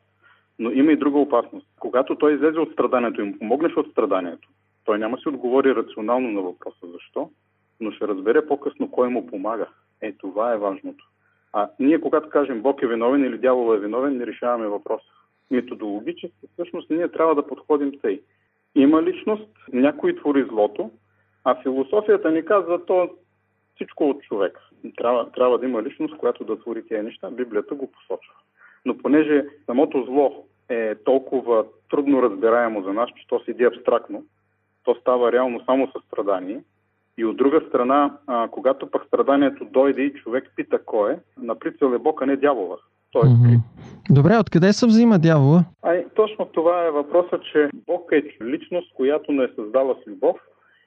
Но 0.60 0.70
има 0.70 0.92
и 0.92 0.96
друга 0.96 1.18
опасност. 1.18 1.66
Когато 1.78 2.16
той 2.16 2.34
излезе 2.34 2.58
от 2.58 2.72
страданието 2.72 3.20
и 3.20 3.24
му 3.24 3.38
помогнеш 3.38 3.76
от 3.76 3.90
страданието, 3.90 4.48
той 4.84 4.98
няма 4.98 5.18
си 5.18 5.28
отговори 5.28 5.74
рационално 5.74 6.30
на 6.30 6.40
въпроса 6.40 6.86
защо, 6.92 7.30
но 7.80 7.90
ще 7.90 8.08
разбере 8.08 8.46
по-късно 8.46 8.90
кой 8.90 9.08
му 9.08 9.26
помага. 9.26 9.66
Е, 10.02 10.12
това 10.12 10.52
е 10.52 10.58
важното. 10.58 11.04
А 11.52 11.68
ние, 11.78 12.00
когато 12.00 12.28
кажем 12.28 12.62
Бог 12.62 12.82
е 12.82 12.86
виновен 12.86 13.24
или 13.24 13.38
дявол 13.38 13.74
е 13.74 13.78
виновен, 13.78 14.16
не 14.16 14.26
решаваме 14.26 14.66
въпроса. 14.66 15.10
Методологически, 15.50 16.46
всъщност, 16.52 16.90
ние 16.90 17.08
трябва 17.08 17.34
да 17.34 17.46
подходим 17.46 17.92
тъй. 18.02 18.20
Има 18.74 19.02
личност, 19.02 19.48
някой 19.72 20.16
твори 20.16 20.44
злото, 20.44 20.90
а 21.44 21.62
философията 21.62 22.30
ни 22.30 22.44
казва 22.44 22.84
то 22.84 23.10
всичко 23.74 24.10
от 24.10 24.22
човек. 24.22 24.58
Трябва, 24.96 25.32
трябва 25.32 25.58
да 25.58 25.66
има 25.66 25.82
личност, 25.82 26.16
която 26.16 26.44
да 26.44 26.58
твори 26.58 26.86
тези 26.86 27.02
неща. 27.02 27.30
Библията 27.30 27.74
го 27.74 27.92
посочва. 27.92 28.34
Но 28.84 28.98
понеже 28.98 29.44
самото 29.66 30.04
зло 30.04 30.46
е 30.70 30.94
толкова 30.94 31.64
трудно 31.90 32.22
разбираемо 32.22 32.82
за 32.82 32.92
нас, 32.92 33.10
че 33.16 33.26
то 33.28 33.40
седи 33.44 33.64
абстрактно, 33.64 34.24
то 34.84 34.94
става 35.00 35.32
реално 35.32 35.60
само 35.66 35.86
със 35.86 36.04
страдание. 36.04 36.60
И 37.18 37.24
от 37.24 37.36
друга 37.36 37.60
страна, 37.68 38.18
а, 38.26 38.48
когато 38.48 38.90
пък 38.90 39.04
страданието 39.06 39.64
дойде 39.64 40.02
и 40.02 40.14
човек 40.14 40.52
пита 40.56 40.78
кой 40.84 41.12
е, 41.12 41.18
на 41.38 41.58
прицел 41.58 41.94
е 41.94 41.98
Бог, 41.98 42.22
а 42.22 42.26
не 42.26 42.36
дявола. 42.36 42.76
Той 43.12 43.22
е 43.22 43.24
mm-hmm. 43.24 43.58
Добре, 44.10 44.38
откъде 44.40 44.72
се 44.72 44.86
взима 44.86 45.18
дявола? 45.18 45.64
Ай, 45.82 46.04
точно 46.14 46.46
това 46.46 46.86
е 46.86 46.90
въпросът, 46.90 47.42
че 47.52 47.70
Бог 47.86 48.12
е 48.12 48.44
личност, 48.44 48.94
която 48.94 49.32
не 49.32 49.44
е 49.44 49.54
създала 49.56 49.94
с 49.94 50.06
любов 50.06 50.36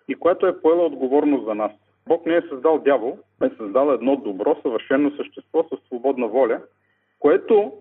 и 0.07 0.15
която 0.15 0.47
е 0.47 0.61
поела 0.61 0.85
отговорност 0.85 1.45
за 1.45 1.55
нас. 1.55 1.71
Бог 2.07 2.25
не 2.25 2.35
е 2.35 2.41
създал 2.49 2.79
дявол, 2.79 3.17
е 3.43 3.49
създал 3.57 3.91
едно 3.91 4.15
добро, 4.15 4.57
съвършено 4.61 5.11
същество 5.17 5.63
с 5.63 5.87
свободна 5.87 6.27
воля, 6.27 6.59
което 7.19 7.71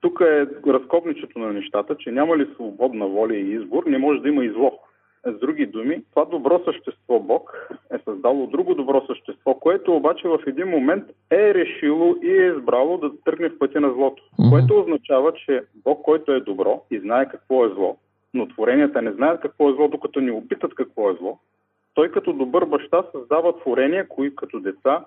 тук 0.00 0.20
е 0.20 0.46
разковничето 0.66 1.38
на 1.38 1.52
нещата, 1.52 1.96
че 1.96 2.10
няма 2.12 2.36
ли 2.36 2.48
свободна 2.54 3.06
воля 3.06 3.34
и 3.34 3.54
избор, 3.54 3.84
не 3.86 3.98
може 3.98 4.20
да 4.20 4.28
има 4.28 4.44
и 4.44 4.50
зло. 4.50 4.78
С 5.26 5.38
други 5.38 5.66
думи, 5.66 6.02
това 6.10 6.24
добро 6.24 6.62
същество 6.64 7.20
Бог 7.20 7.68
е 7.94 7.98
създало 8.04 8.46
друго 8.46 8.74
добро 8.74 9.06
същество, 9.06 9.54
което 9.54 9.96
обаче 9.96 10.28
в 10.28 10.38
един 10.46 10.68
момент 10.68 11.04
е 11.30 11.54
решило 11.54 12.16
и 12.22 12.30
е 12.30 12.46
избрало 12.56 12.98
да 12.98 13.10
тръгне 13.24 13.48
в 13.48 13.58
пътя 13.58 13.80
на 13.80 13.92
злото. 13.92 14.22
Mm-hmm. 14.22 14.50
Което 14.50 14.80
означава, 14.80 15.32
че 15.32 15.62
Бог, 15.74 16.02
който 16.02 16.32
е 16.32 16.40
добро 16.40 16.82
и 16.90 16.98
знае 16.98 17.28
какво 17.28 17.64
е 17.64 17.68
зло, 17.68 17.96
но 18.34 18.48
творенията 18.48 19.02
не 19.02 19.12
знаят 19.12 19.40
какво 19.40 19.70
е 19.70 19.72
зло, 19.72 19.88
докато 19.88 20.20
ни 20.20 20.30
опитат 20.30 20.74
какво 20.74 21.10
е 21.10 21.14
зло, 21.14 21.38
той 21.94 22.10
като 22.10 22.32
добър 22.32 22.64
баща 22.64 23.02
създава 23.12 23.60
творения, 23.60 24.08
които 24.08 24.36
като 24.36 24.60
деца 24.60 25.04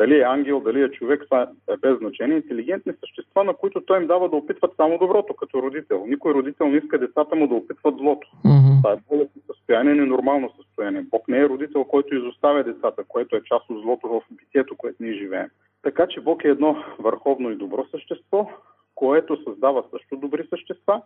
дали 0.00 0.18
е 0.18 0.22
ангел, 0.22 0.60
дали 0.60 0.82
е 0.82 0.90
човек, 0.90 1.22
това 1.24 1.48
е 1.70 1.76
без 1.76 1.98
значение. 1.98 2.36
Интелигентни 2.36 2.92
същества, 3.00 3.44
на 3.44 3.54
които 3.54 3.80
той 3.80 4.00
им 4.00 4.06
дава 4.06 4.28
да 4.28 4.36
опитват 4.36 4.72
само 4.76 4.98
доброто 4.98 5.34
като 5.34 5.62
родител. 5.62 6.04
Никой 6.06 6.34
родител 6.34 6.68
не 6.68 6.76
иска 6.76 6.98
децата 6.98 7.36
му 7.36 7.48
да 7.48 7.54
опитват 7.54 7.96
злото. 7.96 8.28
Mm-hmm. 8.44 8.76
Това 8.82 8.92
е 8.92 8.96
болестно 9.08 9.42
състояние, 9.46 9.94
ненормално 9.94 10.50
състояние. 10.56 11.02
Бог 11.10 11.28
не 11.28 11.38
е 11.38 11.48
родител, 11.48 11.84
който 11.84 12.14
изоставя 12.14 12.64
децата, 12.64 13.04
което 13.08 13.36
е 13.36 13.44
част 13.44 13.70
от 13.70 13.82
злото 13.82 14.08
в 14.08 14.20
битието, 14.30 14.76
което 14.76 15.02
ние 15.02 15.12
живеем. 15.12 15.48
Така 15.82 16.06
че 16.06 16.20
Бог 16.20 16.44
е 16.44 16.48
едно 16.48 16.84
върховно 16.98 17.50
и 17.50 17.56
добро 17.56 17.84
същество, 17.90 18.50
което 18.94 19.42
създава 19.44 19.84
също 19.90 20.16
добри 20.16 20.46
същества 20.50 21.02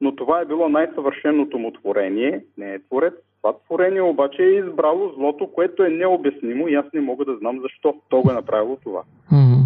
но 0.00 0.16
това 0.16 0.40
е 0.40 0.44
било 0.44 0.68
най-съвършеното 0.68 1.58
му 1.58 1.72
творение, 1.72 2.44
не 2.56 2.74
е 2.74 2.78
творец. 2.78 3.14
Това 3.42 3.54
творение 3.66 4.02
обаче 4.02 4.42
е 4.42 4.58
избрало 4.58 5.12
злото, 5.16 5.52
което 5.52 5.84
е 5.84 5.88
необяснимо 5.88 6.68
и 6.68 6.74
аз 6.74 6.86
не 6.94 7.00
мога 7.00 7.24
да 7.24 7.36
знам 7.36 7.60
защо 7.60 7.94
то 8.08 8.22
го 8.22 8.30
е 8.30 8.34
направило 8.34 8.76
това. 8.76 9.02
Mm-hmm. 9.32 9.64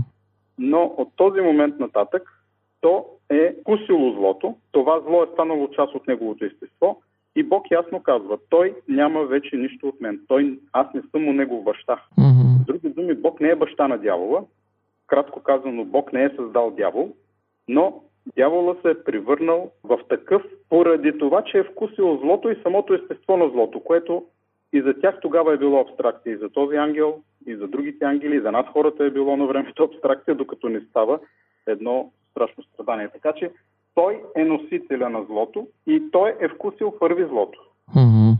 Но 0.59 0.95
от 0.97 1.09
този 1.17 1.41
момент 1.41 1.79
нататък 1.79 2.23
то 2.81 3.07
е 3.31 3.55
кусило 3.65 4.12
злото, 4.12 4.55
това 4.73 5.01
зло 5.01 5.23
е 5.23 5.33
станало 5.33 5.69
част 5.69 5.95
от 5.95 6.07
неговото 6.07 6.45
естество 6.45 7.03
и 7.37 7.43
Бог 7.43 7.71
ясно 7.71 8.03
казва, 8.03 8.39
той 8.49 8.75
няма 8.89 9.25
вече 9.25 9.57
нищо 9.57 9.89
от 9.89 10.01
мен. 10.01 10.21
Той, 10.29 10.59
аз 10.73 10.87
не 10.95 11.03
съм 11.11 11.25
му 11.25 11.33
негов 11.33 11.65
баща. 11.65 12.03
Mm-hmm. 12.19 12.62
С 12.62 12.67
други 12.67 12.89
думи, 12.89 13.15
Бог 13.15 13.41
не 13.41 13.49
е 13.49 13.57
баща 13.57 13.89
на 13.89 13.99
дявола. 13.99 14.45
Кратко 15.07 15.43
казано, 15.43 15.85
Бог 15.85 16.12
не 16.12 16.25
е 16.25 16.31
създал 16.37 16.71
дявол, 16.71 17.12
но 17.69 18.03
дявола 18.37 18.76
се 18.83 18.91
е 18.91 19.05
превърнал 19.05 19.71
в 19.85 19.99
такъв 20.09 20.43
поради 20.69 21.19
това, 21.19 21.43
че 21.45 21.59
е 21.59 21.64
вкусил 21.64 22.17
злото 22.17 22.50
и 22.50 22.61
самото 22.62 22.95
естество 22.95 23.37
на 23.37 23.49
злото, 23.49 23.81
което 23.81 24.25
и 24.73 24.83
за 24.83 24.95
тях 25.00 25.21
тогава 25.23 25.55
е 25.55 25.59
било 25.59 25.81
абстракция. 25.81 26.33
И 26.33 26.37
за 26.37 26.49
този 26.49 26.76
ангел, 26.76 27.21
и 27.47 27.57
за 27.57 27.69
другите 27.69 28.05
ангели, 28.05 28.37
и 28.37 28.41
за 28.41 28.52
нас 28.52 28.67
хората 28.73 29.05
е 29.05 29.11
било 29.11 29.37
на 29.37 29.47
времето 29.47 29.85
абстракция, 29.85 30.35
докато 30.35 30.69
не 30.69 30.81
става 30.81 31.19
едно 31.67 32.11
страшно 32.31 32.64
страдание. 32.64 33.09
Така 33.12 33.33
че 33.33 33.50
той 33.95 34.21
е 34.37 34.45
носителя 34.45 35.09
на 35.09 35.25
злото 35.25 35.67
и 35.87 36.02
той 36.12 36.35
е 36.41 36.49
вкусил 36.49 36.99
първи 36.99 37.25
злото. 37.25 37.61
Mm-hmm. 37.97 38.33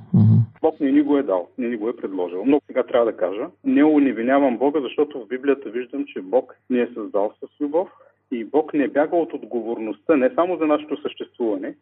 Бог 0.63 0.81
не 0.81 0.93
ни 0.93 1.03
го 1.03 1.19
е 1.19 1.23
дал, 1.23 1.49
не 1.59 1.69
ни 1.69 1.77
го 1.77 1.89
е 1.89 1.97
предложил. 1.97 2.43
Но 2.47 2.61
сега 2.67 2.83
трябва 2.83 3.07
да 3.07 3.17
кажа, 3.17 3.49
не 3.65 3.85
унивинявам 3.85 4.59
Бога, 4.59 4.81
защото 4.81 5.21
в 5.21 5.29
Библията 5.29 5.71
виждам, 5.71 6.05
че 6.07 6.21
Бог 6.21 6.57
ни 6.71 6.81
е 6.81 6.91
създал 6.95 7.33
с 7.41 7.61
любов 7.61 7.89
и 8.33 8.45
Бог 8.45 8.75
не 8.75 8.89
бяга 8.89 9.17
от 9.17 9.33
отговорността 9.33 10.17
не 10.17 10.31
само 10.35 10.57
за 10.57 10.67
нашето 10.67 11.03
съществуване, 11.03 11.75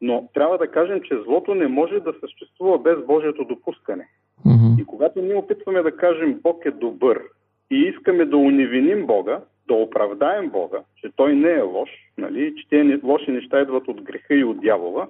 но 0.00 0.28
трябва 0.34 0.58
да 0.58 0.70
кажем, 0.70 1.00
че 1.00 1.22
злото 1.24 1.54
не 1.54 1.68
може 1.68 2.00
да 2.00 2.14
съществува 2.20 2.78
без 2.78 3.06
Божието 3.06 3.44
допускане. 3.44 4.08
Mm-hmm. 4.46 4.82
И 4.82 4.84
когато 4.84 5.22
ние 5.22 5.34
опитваме 5.34 5.82
да 5.82 5.96
кажем 5.96 6.40
Бог 6.42 6.64
е 6.64 6.70
добър 6.70 7.22
и 7.70 7.76
искаме 7.76 8.24
да 8.24 8.36
унивиним 8.36 9.06
Бога, 9.06 9.40
да 9.68 9.74
оправдаем 9.74 10.50
Бога, 10.50 10.78
че 10.96 11.10
Той 11.16 11.34
не 11.34 11.50
е 11.50 11.62
лош, 11.62 11.90
нали, 12.18 12.54
че 12.56 12.68
тези 12.68 13.00
лоши 13.04 13.30
неща 13.30 13.60
идват 13.60 13.88
от 13.88 14.02
греха 14.02 14.34
и 14.34 14.44
от 14.44 14.60
дявола, 14.60 15.08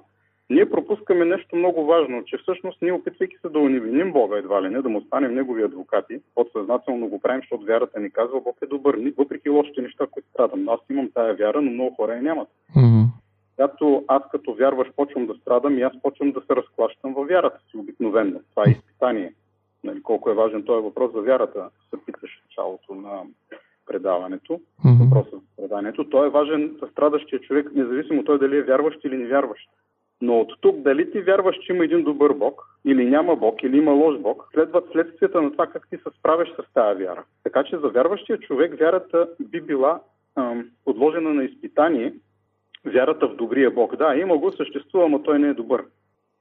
ние 0.50 0.70
пропускаме 0.70 1.24
нещо 1.24 1.56
много 1.56 1.84
важно, 1.84 2.24
че 2.24 2.38
всъщност 2.38 2.82
ние 2.82 2.92
опитвайки 2.92 3.36
се 3.40 3.48
да 3.48 3.58
унивиним 3.58 4.12
Бога 4.12 4.38
едва 4.38 4.62
ли 4.62 4.68
не, 4.68 4.82
да 4.82 4.88
му 4.88 5.00
станем 5.00 5.34
негови 5.34 5.62
адвокати, 5.62 6.20
подсъзнателно 6.34 7.08
го 7.08 7.20
правим, 7.20 7.40
защото 7.40 7.64
вярата 7.64 8.00
ни 8.00 8.10
казва 8.10 8.40
Бог 8.40 8.56
е 8.62 8.66
добър, 8.66 8.98
въпреки 9.18 9.48
лошите 9.48 9.82
неща, 9.82 10.06
които 10.10 10.28
страдам. 10.28 10.68
Аз 10.68 10.80
имам 10.90 11.10
тая 11.14 11.34
вяра, 11.34 11.62
но 11.62 11.70
много 11.70 11.94
хора 11.94 12.14
я 12.14 12.22
нямат. 12.22 12.48
Mm-hmm. 12.76 13.04
Когато 13.56 14.04
аз 14.08 14.22
като 14.30 14.54
вярваш 14.54 14.88
почвам 14.96 15.26
да 15.26 15.34
страдам 15.34 15.78
и 15.78 15.82
аз 15.82 15.92
почвам 16.02 16.32
да 16.32 16.40
се 16.40 16.56
разклащам 16.56 17.14
във 17.14 17.28
вярата 17.28 17.58
си 17.70 17.76
обикновенно. 17.76 18.40
Това 18.50 18.64
е 18.66 18.70
изпитание. 18.70 19.32
Нали, 19.84 20.02
колко 20.02 20.30
е 20.30 20.34
важен 20.34 20.62
този 20.62 20.84
въпрос 20.84 21.12
за 21.12 21.20
вярата, 21.20 21.68
се 21.90 22.04
питаш 22.06 22.30
в 22.30 22.44
началото 22.44 22.94
на 22.94 23.22
предаването, 23.86 24.52
mm-hmm. 24.52 25.04
въпроса 25.04 25.30
за 25.36 25.56
преданието. 25.56 26.04
Той 26.04 26.26
е 26.26 26.30
важен 26.30 26.76
за 26.82 26.88
страдащия 26.92 27.40
човек, 27.40 27.70
независимо 27.74 28.24
той 28.24 28.38
дали 28.38 28.56
е 28.56 28.62
вярващ 28.62 29.04
или 29.04 29.16
невярващ. 29.16 29.68
Но 30.20 30.40
от 30.40 30.52
тук 30.60 30.76
дали 30.76 31.10
ти 31.10 31.20
вярваш, 31.20 31.56
че 31.56 31.72
има 31.72 31.84
един 31.84 32.04
добър 32.04 32.32
Бог, 32.32 32.62
или 32.84 33.06
няма 33.06 33.36
Бог, 33.36 33.62
или 33.62 33.76
има 33.76 33.92
лош 33.92 34.18
Бог, 34.18 34.48
следват 34.54 34.92
следствията 34.92 35.42
на 35.42 35.52
това 35.52 35.66
как 35.66 35.88
ти 35.90 35.96
се 35.96 36.18
справяш 36.18 36.48
с 36.48 36.72
тази 36.74 37.04
вяра. 37.04 37.24
Така 37.44 37.64
че 37.64 37.78
за 37.78 37.88
вярващия 37.88 38.38
човек 38.38 38.78
вярата 38.78 39.28
би 39.40 39.60
била 39.60 40.00
ам, 40.36 40.70
подложена 40.84 41.34
на 41.34 41.44
изпитание, 41.44 42.14
вярата 42.84 43.28
в 43.28 43.36
добрия 43.36 43.70
Бог. 43.70 43.96
Да, 43.96 44.16
има 44.16 44.38
го, 44.38 44.52
съществува, 44.52 45.08
но 45.08 45.22
той 45.22 45.38
не 45.38 45.48
е 45.48 45.54
добър. 45.54 45.84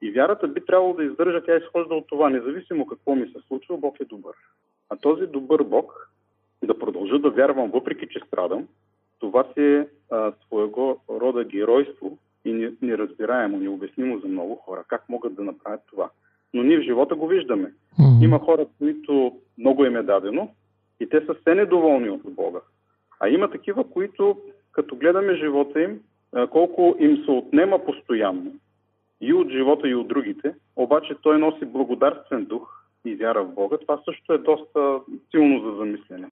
И 0.02 0.12
вярата 0.12 0.48
би 0.48 0.66
трябвало 0.66 0.94
да 0.94 1.04
издържа, 1.04 1.44
тя 1.44 1.58
изхожда 1.58 1.96
от 1.96 2.08
това, 2.08 2.30
независимо 2.30 2.86
какво 2.86 3.16
ми 3.16 3.28
се 3.28 3.40
случва, 3.48 3.78
Бог 3.78 4.00
е 4.00 4.06
добър. 4.06 4.34
А 4.90 4.96
този 4.96 5.26
добър 5.26 5.64
Бог, 5.64 6.10
да 6.64 6.80
продължа 6.80 7.20
да 7.20 7.30
вярвам, 7.30 7.72
въпреки 7.72 8.08
че 8.08 8.20
страдам, 8.28 8.68
това 9.20 9.44
си 9.44 9.62
е 9.62 9.88
а, 10.12 10.34
своего 10.46 11.00
рода 11.10 11.44
геройство, 11.44 12.18
и 12.48 12.76
неразбираемо, 12.82 13.58
необяснимо 13.58 14.20
за 14.20 14.28
много 14.28 14.56
хора. 14.56 14.84
Как 14.88 15.10
могат 15.10 15.36
да 15.36 15.44
направят 15.44 15.82
това? 15.90 16.10
Но 16.54 16.64
ние 16.64 16.78
в 16.78 16.84
живота 16.84 17.16
го 17.16 17.28
виждаме. 17.28 17.74
Mm-hmm. 18.00 18.24
Има 18.24 18.40
хора, 18.40 18.66
които 18.78 19.40
много 19.58 19.86
им 19.86 19.96
е 19.96 20.04
дадено 20.04 20.50
и 21.00 21.10
те 21.10 21.22
са 21.26 21.34
все 21.34 21.56
недоволни 21.56 22.10
от 22.10 22.22
Бога. 22.36 22.60
А 23.20 23.30
има 23.30 23.52
такива, 23.52 23.84
които, 23.84 24.38
като 24.72 24.96
гледаме 24.96 25.36
живота 25.36 25.82
им, 25.82 26.00
колко 26.50 26.96
им 27.00 27.24
се 27.26 27.32
отнема 27.32 27.86
постоянно 27.86 28.52
и 29.22 29.34
от 29.34 29.50
живота, 29.50 29.88
и 29.88 29.96
от 29.96 30.08
другите, 30.08 30.54
обаче 30.76 31.16
той 31.22 31.40
носи 31.40 31.66
благодарствен 31.66 32.46
дух 32.46 32.84
и 33.06 33.16
вяра 33.16 33.44
в 33.44 33.54
Бога. 33.54 33.78
Това 33.78 34.02
също 34.06 34.34
е 34.34 34.38
доста 34.38 35.00
силно 35.32 35.72
за 35.72 35.78
замислене. 35.78 36.28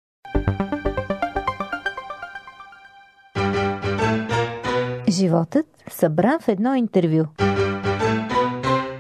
Животът 5.15 5.65
събран 5.91 6.39
в 6.39 6.47
едно 6.47 6.75
интервю. 6.75 7.25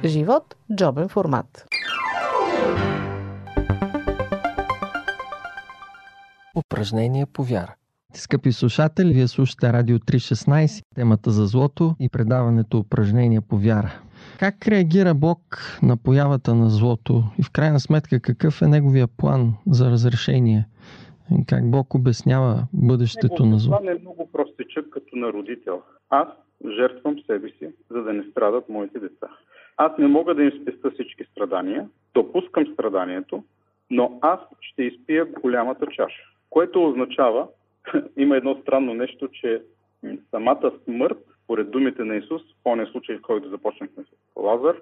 Живот– 0.05 0.55
джобен 0.75 1.09
формат. 1.09 1.65
Упражнение 6.55 7.25
по 7.25 7.43
вяра. 7.43 7.75
Скъпи 8.13 8.51
слушатели, 8.51 9.13
вие 9.13 9.27
слушате 9.27 9.73
Радио 9.73 9.99
316, 9.99 10.83
темата 10.95 11.31
за 11.31 11.45
злото 11.45 11.95
и 11.99 12.09
предаването 12.09 12.77
упражнение 12.79 13.41
по 13.41 13.57
вяра. 13.57 13.93
Как 14.39 14.67
реагира 14.67 15.13
Бог 15.13 15.39
на 15.81 15.97
появата 15.97 16.55
на 16.55 16.69
злото 16.69 17.23
и 17.37 17.43
в 17.43 17.51
крайна 17.51 17.79
сметка 17.79 18.19
какъв 18.19 18.61
е 18.61 18.67
неговия 18.67 19.07
план 19.07 19.53
за 19.67 19.91
разрешение? 19.91 20.67
Как 21.47 21.71
Бог 21.71 21.95
обяснява 21.95 22.67
бъдещето 22.73 23.45
на 23.45 23.59
злото? 23.59 23.77
Това 23.77 23.91
не 23.91 23.97
е 23.97 24.01
много 24.01 24.29
простичък 24.31 24.89
като 24.89 25.15
на 25.15 25.33
родител. 25.33 25.81
Аз 26.09 26.27
жертвам 26.75 27.15
себе 27.25 27.49
си, 27.49 27.69
за 27.89 28.03
да 28.03 28.13
не 28.13 28.23
страдат 28.23 28.69
моите 28.69 28.99
деца. 28.99 29.27
Аз 29.77 29.91
не 29.97 30.07
мога 30.07 30.35
да 30.35 30.43
им 30.43 30.51
спеста 30.61 30.91
всички 30.91 31.23
страдания, 31.31 31.89
допускам 32.13 32.73
страданието, 32.73 33.43
но 33.89 34.19
аз 34.21 34.39
ще 34.61 34.83
изпия 34.83 35.25
голямата 35.25 35.85
чаша. 35.87 36.23
Което 36.49 36.89
означава, 36.89 37.47
има 38.17 38.37
едно 38.37 38.57
странно 38.61 38.93
нещо, 38.93 39.27
че 39.27 39.61
самата 40.31 40.71
смърт, 40.83 41.17
поред 41.47 41.71
думите 41.71 42.03
на 42.03 42.15
Исус, 42.15 42.41
по 42.63 42.75
не 42.75 42.85
случай, 42.85 43.17
в 43.17 43.21
който 43.21 43.49
започнахме 43.49 44.03
с 44.03 44.39
Лазар, 44.39 44.75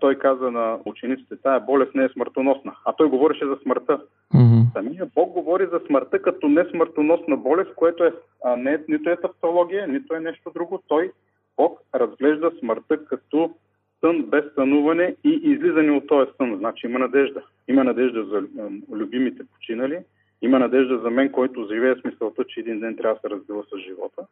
той 0.00 0.18
каза 0.18 0.50
на 0.50 0.78
учениците, 0.84 1.36
тая 1.36 1.60
болест 1.60 1.94
не 1.94 2.04
е 2.04 2.08
смъртоносна. 2.08 2.72
А 2.84 2.92
той 2.92 3.08
говореше 3.08 3.46
за 3.46 3.56
смъртта. 3.62 4.00
Mm-hmm. 4.34 4.51
Самия 4.72 5.06
Бог 5.14 5.32
говори 5.32 5.66
за 5.72 5.80
смъртта 5.86 6.22
като 6.22 6.48
не 6.48 6.64
смъртоносна 6.64 7.36
болест, 7.36 7.74
което 7.74 8.04
е, 8.04 8.12
а, 8.44 8.56
не, 8.56 8.84
нито 8.88 9.10
е 9.10 9.16
тавтология, 9.16 9.88
нито 9.88 10.14
е 10.14 10.20
нещо 10.20 10.50
друго. 10.54 10.82
Той, 10.88 11.12
Бог, 11.56 11.80
разглежда 11.94 12.50
смъртта 12.58 13.04
като 13.04 13.54
сън 14.00 14.22
без 14.22 14.44
сънуване 14.54 15.16
и 15.24 15.40
излизане 15.42 15.92
от 15.92 16.06
този 16.06 16.30
сън. 16.36 16.56
Значи 16.56 16.86
има 16.86 16.98
надежда. 16.98 17.42
Има 17.68 17.84
надежда 17.84 18.24
за 18.24 18.42
любимите 18.92 19.42
починали, 19.54 19.98
има 20.42 20.58
надежда 20.58 20.98
за 20.98 21.10
мен, 21.10 21.32
който 21.32 21.68
живее 21.72 21.94
с 21.94 22.04
мисълта, 22.04 22.44
че 22.44 22.60
един 22.60 22.80
ден 22.80 22.96
трябва 22.96 23.14
да 23.14 23.20
се 23.20 23.30
развива 23.30 23.62
с 23.62 23.78
живота. 23.78 24.26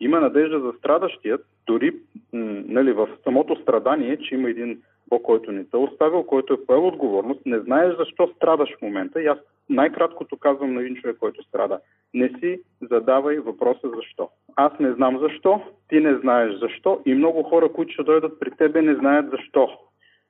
Има 0.00 0.20
надежда 0.20 0.60
за 0.60 0.72
страдащият, 0.78 1.46
дори 1.66 1.92
нали, 2.32 2.92
в 2.92 3.08
самото 3.24 3.56
страдание, 3.62 4.16
че 4.16 4.34
има 4.34 4.50
един 4.50 4.82
Бог, 5.08 5.22
който 5.22 5.52
не 5.52 5.64
те 5.64 5.76
оставил, 5.76 6.22
който 6.22 6.52
е 6.52 6.66
поел 6.66 6.86
отговорност, 6.86 7.46
не 7.46 7.58
знаеш 7.58 7.96
защо 7.96 8.28
страдаш 8.36 8.76
в 8.78 8.82
момента. 8.82 9.22
И 9.22 9.26
аз 9.26 9.38
най-краткото 9.68 10.36
казвам 10.36 10.74
на 10.74 10.80
един 10.80 10.96
човек, 10.96 11.16
който 11.20 11.42
страда. 11.42 11.80
Не 12.14 12.28
си 12.28 12.60
задавай 12.90 13.38
въпроса 13.38 13.90
защо. 13.96 14.28
Аз 14.56 14.72
не 14.80 14.92
знам 14.92 15.18
защо, 15.18 15.60
ти 15.88 16.00
не 16.00 16.18
знаеш 16.18 16.54
защо 16.58 17.00
и 17.06 17.14
много 17.14 17.42
хора, 17.42 17.72
които 17.72 17.92
ще 17.92 18.02
дойдат 18.02 18.40
при 18.40 18.50
тебе, 18.50 18.82
не 18.82 18.94
знаят 18.94 19.30
защо. 19.30 19.68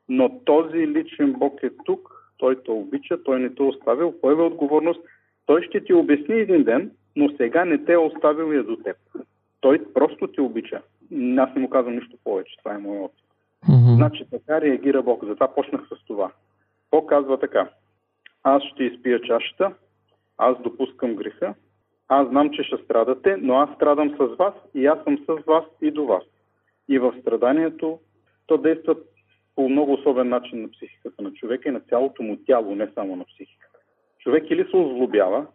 Но 0.09 0.41
този 0.45 0.89
личен 0.89 1.33
Бог 1.33 1.63
е 1.63 1.71
тук, 1.85 2.13
той 2.37 2.63
те 2.63 2.71
обича, 2.71 3.23
той 3.23 3.41
не 3.41 3.55
те 3.55 3.63
оставил, 3.63 4.21
поева 4.21 4.47
отговорност, 4.47 5.01
той 5.47 5.63
ще 5.63 5.85
ти 5.85 5.95
обясни 5.95 6.35
един 6.35 6.65
ден, 6.65 6.91
но 7.17 7.29
сега 7.37 7.65
не 7.65 7.85
те 7.85 7.93
е 7.93 7.99
оставил 7.99 8.53
я 8.53 8.63
до 8.63 8.77
теб. 8.77 8.97
Той 9.61 9.85
просто 9.95 10.27
те 10.27 10.41
обича. 10.41 10.83
Аз 11.39 11.55
не 11.55 11.61
му 11.61 11.71
казвам 11.71 11.95
нищо 11.95 12.17
повече. 12.25 12.57
Това 12.59 12.75
е 12.75 12.79
моят 12.79 13.05
опит. 13.05 13.25
Mm-hmm. 13.69 13.95
Значи 13.95 14.25
така 14.31 14.61
реагира 14.61 15.03
Бог. 15.03 15.25
Затова 15.25 15.55
почнах 15.55 15.81
с 15.89 16.07
това. 16.07 16.31
Бог 16.91 17.09
казва 17.09 17.39
така. 17.39 17.69
Аз 18.49 18.63
ще 18.63 18.85
изпия 18.85 19.21
чашата, 19.21 19.75
аз 20.39 20.63
допускам 20.63 21.15
греха, 21.15 21.55
аз 22.09 22.29
знам, 22.29 22.51
че 22.51 22.63
ще 22.63 22.77
страдате, 22.77 23.37
но 23.37 23.55
аз 23.55 23.71
страдам 23.75 24.11
с 24.11 24.37
вас 24.37 24.55
и 24.75 24.87
аз 24.87 25.05
съм 25.05 25.19
с 25.19 25.47
вас 25.47 25.65
и 25.83 25.91
до 25.91 26.07
вас. 26.07 26.25
И 26.89 26.99
в 26.99 27.15
страданието 27.21 27.99
то 28.47 28.59
действа 28.59 28.97
по 29.55 29.69
много 29.69 29.93
особен 29.93 30.29
начин 30.29 30.63
на 30.63 30.71
психиката 30.71 31.23
на 31.23 31.33
човека 31.33 31.69
и 31.69 31.73
на 31.73 31.81
цялото 31.81 32.23
му 32.23 32.37
тяло, 32.37 32.75
не 32.75 32.91
само 32.95 33.17
на 33.17 33.25
психиката. 33.25 33.79
Човек 34.19 34.51
или 34.51 34.71
се 34.71 34.77
озлобява 34.77 35.47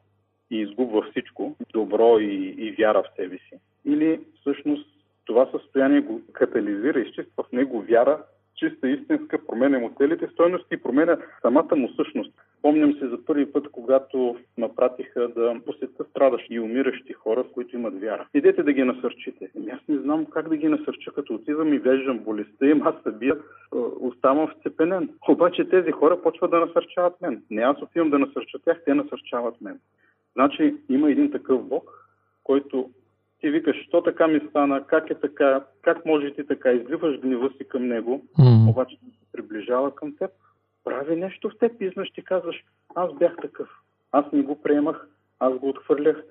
и 0.50 0.62
изгубва 0.62 1.02
всичко, 1.12 1.56
добро 1.74 2.20
и, 2.20 2.56
и 2.58 2.72
вяра 2.72 3.04
в 3.04 3.16
себе 3.16 3.38
си, 3.38 3.60
или 3.86 4.20
всъщност 4.40 4.88
Това 5.26 5.50
състояние 5.52 6.02
го 6.02 6.22
катализира, 6.34 7.00
изчиства 7.00 7.44
в 7.44 7.52
него 7.52 7.82
вяра, 7.82 8.24
чиста 8.56 8.90
истинска, 8.90 9.46
променя 9.48 9.80
му 9.80 9.92
целите 9.98 10.28
стойности 10.28 10.74
и 10.74 10.82
променя 10.82 11.18
самата 11.42 11.76
му 11.76 11.90
същност. 11.90 12.32
Помням 12.62 12.94
се 12.94 13.08
за 13.08 13.26
първи 13.26 13.52
път, 13.52 13.68
когато 13.72 14.38
напратиха 14.58 15.28
да 15.28 15.56
посетя 15.66 16.04
страдащи 16.04 16.54
и 16.54 16.60
умиращи 16.60 17.14
хора, 17.14 17.46
които 17.54 17.76
имат 17.76 18.02
вяра. 18.02 18.28
Идете 18.34 18.64
да 18.64 18.74
ги 18.74 18.84
насърчите. 18.84 19.50
Ами 19.58 19.70
аз 19.72 19.80
не 19.88 19.98
знам 19.98 20.26
как 20.26 20.50
да 20.50 20.58
ги 20.58 20.68
насърча, 20.68 21.12
като 21.12 21.34
отивам 21.34 21.74
и 21.74 21.80
веждам 21.80 22.20
болестта 22.20 22.66
им, 22.66 22.88
аз 22.88 22.96
събия, 23.04 23.38
оставам 24.00 24.48
вцепенен. 24.48 25.10
Обаче 25.30 25.70
тези 25.70 25.92
хора 25.92 26.22
почват 26.22 26.52
да 26.52 26.60
насърчават 26.60 27.22
мен. 27.22 27.44
Не 27.50 27.62
аз 27.62 27.82
отивам 27.82 28.10
да 28.10 28.20
насърча 28.20 28.60
тях, 28.60 28.82
те 28.86 28.94
насърчават 28.94 29.62
мен. 29.62 29.80
Значи 30.34 30.76
има 30.90 31.12
един 31.12 31.32
такъв 31.32 31.68
Бог, 31.68 31.92
който 32.44 32.90
ти 33.40 33.50
викаш, 33.50 33.78
що 33.88 34.04
така 34.04 34.28
ми 34.28 34.42
стана, 34.50 34.84
как 34.88 35.10
е 35.10 35.16
така, 35.16 35.64
как 35.82 36.06
може 36.06 36.34
ти 36.34 36.48
така, 36.48 36.72
изливаш 36.72 37.20
гнева 37.20 37.50
си 37.58 37.68
към 37.68 37.88
него, 37.88 38.22
mm. 38.40 38.70
обаче 38.70 38.96
се 38.96 39.32
приближава 39.32 39.96
към 39.96 40.16
теб, 40.18 40.32
прави 40.84 41.16
нещо 41.16 41.50
в 41.50 41.58
теб 41.58 41.82
и 41.82 41.86
изнъж 41.86 42.12
ти 42.12 42.24
казваш, 42.24 42.64
аз 42.96 43.14
бях 43.14 43.36
такъв, 43.42 43.70
аз 44.12 44.32
не 44.32 44.42
го 44.42 44.62
приемах, 44.62 45.08
аз 45.40 45.54
го 45.54 45.70
отхвърлях, 45.70 46.24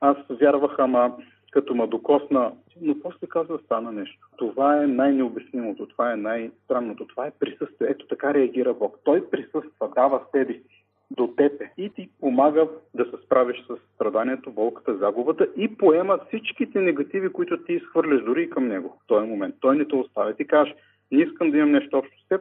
аз 0.00 0.16
вярвах, 0.30 0.74
ама 0.78 1.16
като 1.50 1.74
ма 1.74 1.86
докосна, 1.86 2.52
но 2.80 3.00
после 3.00 3.26
казва 3.26 3.58
стана 3.64 3.92
нещо. 3.92 4.28
Това 4.36 4.82
е 4.82 4.86
най-необяснимото, 4.86 5.86
това 5.86 6.12
е 6.12 6.16
най-странното, 6.16 7.06
това 7.06 7.26
е 7.26 7.30
присъствие. 7.30 7.88
Ето 7.90 8.06
така 8.06 8.34
реагира 8.34 8.74
Бог. 8.74 8.98
Той 9.04 9.30
присъства, 9.30 9.88
дава 9.94 10.20
себе 10.34 10.52
си 10.52 10.84
до 11.10 11.26
тебе 11.36 11.70
и 11.78 11.90
ти 11.90 12.08
помага 12.20 12.68
да 12.94 13.04
се 13.04 13.24
справиш 13.24 13.64
с 13.66 13.76
страданието, 13.94 14.50
болката, 14.50 14.96
загубата 14.96 15.48
и 15.56 15.76
поема 15.76 16.18
всичките 16.28 16.80
негативи, 16.80 17.32
които 17.32 17.64
ти 17.64 17.72
изхвърляш 17.72 18.24
дори 18.24 18.42
и 18.42 18.50
към 18.50 18.68
него 18.68 18.88
в 18.88 19.06
този 19.06 19.26
момент. 19.26 19.54
Той 19.60 19.76
не 19.76 19.84
те 19.84 19.96
оставя. 19.96 20.34
Ти 20.34 20.46
кажеш, 20.46 20.74
не 21.12 21.22
искам 21.22 21.50
да 21.50 21.56
имам 21.56 21.72
нещо 21.72 21.98
общо 21.98 22.20
с 22.24 22.28
теб, 22.28 22.40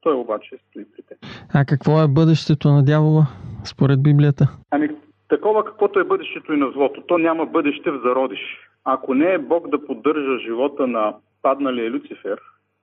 той 0.00 0.14
обаче 0.14 0.58
стои 0.68 0.84
при 0.84 1.02
теб. 1.02 1.18
А 1.54 1.64
какво 1.64 2.02
е 2.02 2.08
бъдещето 2.08 2.68
на 2.68 2.84
дявола, 2.84 3.26
според 3.64 4.02
Библията? 4.02 4.48
Ами, 4.70 4.88
такова 5.28 5.64
каквото 5.64 6.00
е 6.00 6.04
бъдещето 6.04 6.52
и 6.52 6.56
на 6.56 6.70
злото. 6.70 7.02
То 7.06 7.18
няма 7.18 7.46
бъдеще 7.46 7.90
в 7.90 8.00
зародиш. 8.04 8.40
Ако 8.84 9.14
не 9.14 9.32
е 9.32 9.38
Бог 9.38 9.68
да 9.68 9.86
поддържа 9.86 10.38
живота 10.38 10.86
на 10.86 11.14
падналия 11.42 11.90
Люцифер, 11.90 12.38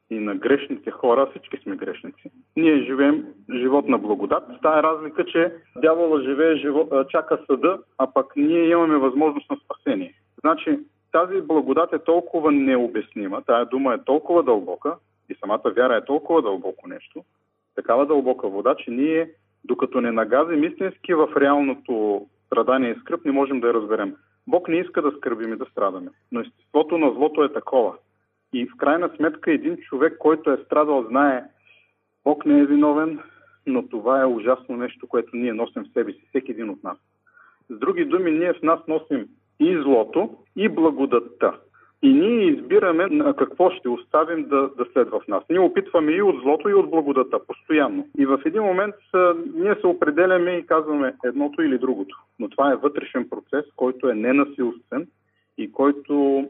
и 0.10 0.20
на 0.20 0.36
грешните 0.36 0.92
хора, 0.92 1.28
всички 1.30 1.58
сме 1.64 1.76
грешници. 1.76 2.32
Ние 2.58 2.86
живеем 2.86 3.26
живот 3.62 3.88
на 3.88 3.98
благодат. 3.98 4.44
Тая 4.62 4.84
разлика, 4.84 5.26
че 5.26 5.54
дявола 5.82 6.22
живее, 6.22 6.56
живот, 6.56 6.90
чака 7.10 7.40
съда, 7.48 7.80
а 7.98 8.14
пък 8.14 8.34
ние 8.36 8.70
имаме 8.70 8.98
възможност 8.98 9.50
на 9.50 9.58
спасение. 9.66 10.14
Значи, 10.40 10.80
тази 11.12 11.42
благодат 11.42 11.94
е 11.94 12.04
толкова 12.04 12.52
необяснима, 12.52 13.42
тая 13.42 13.66
дума 13.66 13.94
е 13.94 14.04
толкова 14.06 14.44
дълбока 14.44 14.96
и 15.30 15.36
самата 15.36 15.62
вяра 15.76 15.96
е 15.96 16.06
толкова 16.06 16.42
дълбоко 16.42 16.88
нещо, 16.88 17.24
такава 17.76 18.06
дълбока 18.06 18.48
вода, 18.48 18.76
че 18.76 18.92
ние, 18.92 19.32
докато 19.64 20.02
не 20.02 20.12
нагазим 20.12 20.64
истински 20.64 21.14
в 21.14 21.30
реалното 21.38 22.26
страдание 22.46 22.92
и 22.92 23.00
скръп, 23.00 23.26
не 23.26 23.32
можем 23.32 23.60
да 23.60 23.68
я 23.68 23.74
разберем. 23.74 24.16
Бог 24.48 24.68
не 24.68 24.78
иска 24.78 25.02
да 25.02 25.12
скърбим 25.12 25.54
и 25.54 25.58
да 25.58 25.66
страдаме, 25.66 26.10
но 26.32 26.40
естеството 26.40 26.98
на 26.98 27.12
злото 27.12 27.44
е 27.44 27.54
такова. 27.54 27.94
И 28.54 28.66
в 28.66 28.78
крайна 28.78 29.10
сметка 29.16 29.52
един 29.52 29.78
човек, 29.78 30.18
който 30.18 30.52
е 30.52 30.64
страдал, 30.66 31.04
знае, 31.04 31.44
Бог 32.24 32.46
не 32.46 32.60
е 32.60 32.66
виновен, 32.66 33.20
но 33.66 33.88
това 33.88 34.22
е 34.22 34.26
ужасно 34.26 34.78
нещо, 34.78 35.08
което 35.08 35.38
ние 35.38 35.54
носим 35.54 35.84
в 35.84 35.94
себе 35.94 36.12
си, 36.12 36.26
всеки 36.30 36.52
един 36.52 36.70
от 36.70 36.84
нас. 36.84 36.98
С 37.70 37.80
други 37.80 38.06
думи, 38.06 38.32
ние 38.32 38.54
в 38.54 38.62
нас 38.62 38.80
носим 38.88 39.28
и 39.60 39.78
злото, 39.78 40.38
и 40.56 40.70
благодатта. 40.70 41.54
И 42.04 42.14
ние 42.14 42.46
избираме 42.46 43.08
на 43.08 43.34
какво 43.34 43.70
ще 43.70 43.90
оставим 43.90 44.44
да, 44.44 44.70
да 44.78 44.86
следва 44.94 45.20
в 45.20 45.28
нас. 45.28 45.44
Ние 45.50 45.60
опитваме 45.60 46.12
и 46.12 46.22
от 46.22 46.42
злото, 46.42 46.70
и 46.70 46.74
от 46.74 46.90
благодата, 46.90 47.40
постоянно. 47.48 48.08
И 48.18 48.26
в 48.26 48.40
един 48.46 48.64
момент 48.64 48.96
а, 49.14 49.34
ние 49.56 49.76
се 49.82 49.88
определяме 49.88 50.52
и 50.52 50.66
казваме 50.66 51.14
едното 51.26 51.62
или 51.62 51.78
другото. 51.78 52.18
Но 52.40 52.50
това 52.50 52.72
е 52.72 52.76
вътрешен 52.76 53.30
процес, 53.30 53.66
който 53.76 54.10
е 54.10 54.14
ненасилствен 54.14 55.08
и 55.58 55.72
който 55.72 56.46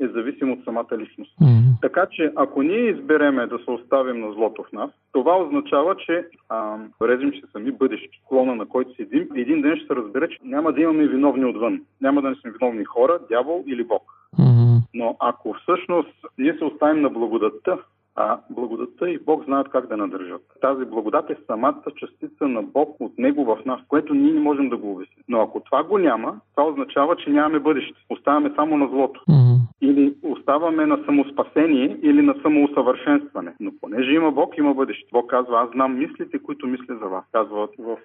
е 0.00 0.08
зависим 0.08 0.52
от 0.52 0.64
самата 0.64 0.98
личност. 0.98 1.38
Mm-hmm. 1.38 1.80
Така 1.82 2.06
че, 2.10 2.32
ако 2.36 2.62
ние 2.62 2.90
избереме 2.90 3.46
да 3.46 3.58
се 3.58 3.70
оставим 3.70 4.20
на 4.20 4.32
злото 4.32 4.62
в 4.62 4.72
нас, 4.72 4.90
това 5.12 5.36
означава, 5.36 5.96
че 5.96 6.26
а, 6.48 6.76
режим 7.02 7.32
ще 7.32 7.46
сами 7.52 7.72
бъдещи 7.72 8.20
клона, 8.28 8.54
на 8.54 8.66
който 8.66 8.94
седим, 8.94 9.28
един 9.36 9.62
ден 9.62 9.76
ще 9.76 9.86
се 9.86 9.96
разбере, 9.96 10.28
че 10.28 10.38
няма 10.44 10.72
да 10.72 10.80
имаме 10.80 11.06
виновни 11.06 11.44
отвън. 11.44 11.80
Няма 12.00 12.22
да 12.22 12.28
не 12.30 12.36
сме 12.36 12.50
виновни 12.50 12.84
хора, 12.84 13.18
дявол 13.28 13.64
или 13.66 13.84
Бог. 13.84 14.02
Mm-hmm. 14.38 14.69
Но 14.94 15.16
ако 15.20 15.54
всъщност 15.54 16.26
ние 16.38 16.54
се 16.58 16.64
оставим 16.64 17.02
на 17.02 17.10
благодатта, 17.10 17.78
а 18.16 18.38
благодатта 18.50 19.10
и 19.10 19.18
Бог 19.18 19.44
знаят 19.44 19.68
как 19.68 19.86
да 19.86 19.96
надържат. 19.96 20.42
Тази 20.60 20.84
благодат 20.84 21.30
е 21.30 21.36
самата 21.46 21.82
частица 21.96 22.48
на 22.48 22.62
Бог 22.62 22.96
от 23.00 23.18
Него 23.18 23.44
в 23.44 23.64
нас, 23.66 23.80
което 23.88 24.14
ние 24.14 24.32
не 24.32 24.40
можем 24.40 24.68
да 24.68 24.76
го 24.76 24.92
обясним. 24.92 25.24
Но 25.28 25.40
ако 25.40 25.60
това 25.60 25.84
го 25.84 25.98
няма, 25.98 26.40
това 26.56 26.68
означава, 26.68 27.16
че 27.16 27.30
нямаме 27.30 27.58
бъдеще. 27.58 27.94
Оставаме 28.08 28.52
само 28.56 28.76
на 28.76 28.88
злото. 28.88 29.20
Mm-hmm. 29.28 29.56
Или 29.80 30.14
оставаме 30.22 30.86
на 30.86 31.04
самоспасение 31.04 31.98
или 32.02 32.22
на 32.22 32.34
самоусъвършенстване. 32.42 33.54
Но 33.60 33.72
понеже 33.80 34.10
има 34.10 34.32
Бог, 34.32 34.58
има 34.58 34.74
бъдеще. 34.74 35.08
Бог 35.12 35.30
казва, 35.30 35.60
аз 35.60 35.70
знам 35.70 35.98
мислите, 35.98 36.38
които 36.38 36.66
мисля 36.66 36.96
за 37.02 37.06
вас. 37.08 37.24
Казва 37.32 37.68
в 37.78 37.96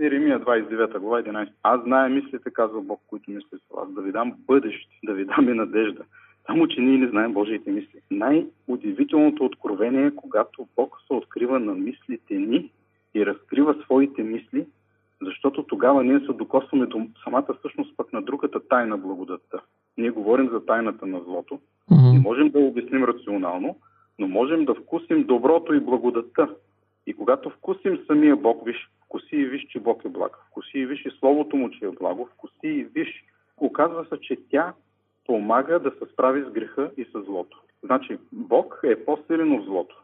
Иеремия 0.00 0.40
29 0.40 0.98
глава 0.98 1.22
11. 1.22 1.48
Аз 1.62 1.82
знае 1.82 2.08
мислите, 2.08 2.50
казва 2.50 2.80
Бог, 2.80 3.00
които 3.06 3.30
мисля 3.30 3.58
за 3.70 3.76
вас. 3.76 3.92
Да 3.94 4.02
ви 4.02 4.12
дам 4.12 4.32
бъдеще, 4.46 4.98
да 5.04 5.12
ви 5.14 5.24
дам 5.24 5.48
и 5.48 5.54
надежда. 5.54 6.02
Само, 6.50 6.68
че 6.68 6.80
ние 6.80 6.98
не 6.98 7.08
знаем 7.08 7.32
Божиите 7.32 7.70
мисли. 7.70 8.00
Най-удивителното 8.10 9.44
откровение 9.44 10.06
е, 10.06 10.14
когато 10.14 10.66
Бог 10.76 10.96
се 11.06 11.12
открива 11.12 11.60
на 11.60 11.74
мислите 11.74 12.34
ни 12.34 12.70
и 13.14 13.26
разкрива 13.26 13.74
своите 13.84 14.22
мисли, 14.22 14.66
защото 15.22 15.62
тогава 15.62 16.04
ние 16.04 16.20
се 16.20 16.32
докосваме 16.32 16.86
до 16.86 17.06
самата 17.24 17.54
същност 17.62 17.96
пък 17.96 18.12
на 18.12 18.22
другата 18.22 18.68
тайна 18.68 18.98
благодатта. 18.98 19.60
Ние 19.98 20.10
говорим 20.10 20.48
за 20.48 20.66
тайната 20.66 21.06
на 21.06 21.20
злото. 21.20 21.58
Mm-hmm. 21.90 22.12
Не 22.12 22.18
можем 22.18 22.50
да 22.50 22.58
обясним 22.58 23.04
рационално, 23.04 23.76
но 24.18 24.28
можем 24.28 24.64
да 24.64 24.74
вкусим 24.74 25.24
доброто 25.24 25.74
и 25.74 25.80
благодатта. 25.80 26.48
И 27.06 27.14
когато 27.14 27.50
вкусим 27.50 27.98
самия 28.06 28.36
Бог, 28.36 28.66
виж, 28.66 28.90
вкуси 29.04 29.36
и 29.36 29.44
виж, 29.44 29.66
че 29.68 29.80
Бог 29.80 30.04
е 30.04 30.08
благ. 30.08 30.36
Вкуси 30.50 30.78
и 30.78 30.86
виж 30.86 31.04
и 31.06 31.10
Словото 31.18 31.56
му, 31.56 31.70
че 31.70 31.84
е 31.84 31.90
благо. 32.00 32.28
Вкуси 32.34 32.54
и 32.68 32.84
виж. 32.84 33.24
Оказва 33.56 34.04
се, 34.04 34.20
че 34.20 34.36
тя 34.50 34.74
помага 35.30 35.78
да 35.78 35.90
се 35.90 36.12
справи 36.12 36.42
с 36.42 36.50
греха 36.50 36.90
и 36.96 37.04
с 37.04 37.22
злото. 37.24 37.60
Значи, 37.82 38.18
Бог 38.32 38.80
е 38.84 39.04
по-силен 39.04 39.52
от 39.52 39.64
злото. 39.64 40.02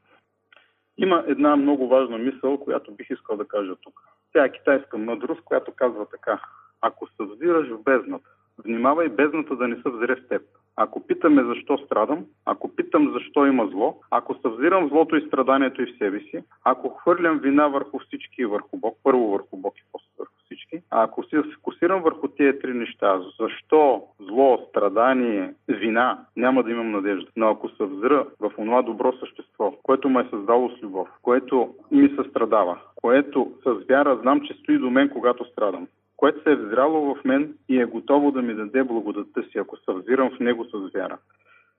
Има 0.98 1.24
една 1.26 1.56
много 1.56 1.88
важна 1.88 2.18
мисъл, 2.18 2.58
която 2.58 2.94
бих 2.94 3.10
искал 3.10 3.36
да 3.36 3.44
кажа 3.44 3.76
тук. 3.76 4.00
Тя 4.32 4.44
е 4.44 4.52
китайска 4.52 4.98
мъдрост, 4.98 5.40
която 5.44 5.72
казва 5.76 6.06
така. 6.06 6.40
Ако 6.80 7.06
се 7.06 7.22
взираш 7.22 7.68
в 7.68 7.82
бездната, 7.82 8.28
внимавай 8.64 9.08
бездната 9.08 9.56
да 9.56 9.68
не 9.68 9.76
се 9.76 9.90
взре 9.90 10.16
в 10.16 10.28
теб. 10.28 10.42
Ако 10.76 11.06
питаме 11.06 11.44
защо 11.44 11.78
страдам, 11.78 12.24
ако 12.44 12.76
питам 12.76 13.12
защо 13.12 13.46
има 13.46 13.66
зло, 13.66 14.00
ако 14.10 14.34
съвзирам 14.34 14.88
злото 14.88 15.16
и 15.16 15.26
страданието 15.26 15.82
и 15.82 15.86
в 15.86 15.98
себе 15.98 16.20
си, 16.20 16.44
ако 16.64 16.88
хвърлям 16.88 17.38
вина 17.38 17.68
върху 17.68 17.98
всички 17.98 18.42
и 18.42 18.46
върху 18.46 18.76
Бог, 18.76 18.98
първо 19.02 19.32
върху 19.32 19.56
Бог 19.56 19.78
и 19.78 19.84
после 19.92 20.08
върху 20.18 20.34
всички, 20.44 20.82
а 20.90 21.02
ако 21.02 21.24
се 21.24 21.42
фокусирам 21.54 22.02
върху 22.02 22.28
тези 22.28 22.58
три 22.58 22.74
неща, 22.74 23.20
защо 23.40 24.02
зло, 24.36 24.66
страдание, 24.68 25.54
вина, 25.68 26.18
няма 26.36 26.62
да 26.62 26.70
имам 26.70 26.90
надежда. 26.90 27.30
Но 27.36 27.48
ако 27.48 27.68
се 27.68 27.84
взра 27.84 28.26
в 28.40 28.50
това 28.56 28.82
добро 28.82 29.12
същество, 29.12 29.74
което 29.82 30.08
ме 30.08 30.20
е 30.20 30.30
създало 30.30 30.70
с 30.70 30.82
любов, 30.82 31.08
което 31.22 31.74
ми 31.90 32.08
се 32.08 32.30
страдава, 32.30 32.78
което 32.96 33.52
с 33.66 33.88
вяра 33.88 34.18
знам, 34.22 34.40
че 34.40 34.54
стои 34.54 34.78
до 34.78 34.90
мен, 34.90 35.08
когато 35.08 35.44
страдам, 35.44 35.86
което 36.16 36.42
се 36.42 36.52
е 36.52 36.56
взряло 36.56 37.14
в 37.14 37.24
мен 37.24 37.54
и 37.68 37.80
е 37.80 37.84
готово 37.84 38.30
да 38.30 38.42
ми 38.42 38.54
даде 38.54 38.84
благодатта 38.84 39.42
си, 39.42 39.58
ако 39.58 39.76
се 39.76 39.92
взирам 39.92 40.30
в 40.30 40.40
него 40.40 40.64
с 40.64 40.90
вяра. 40.94 41.18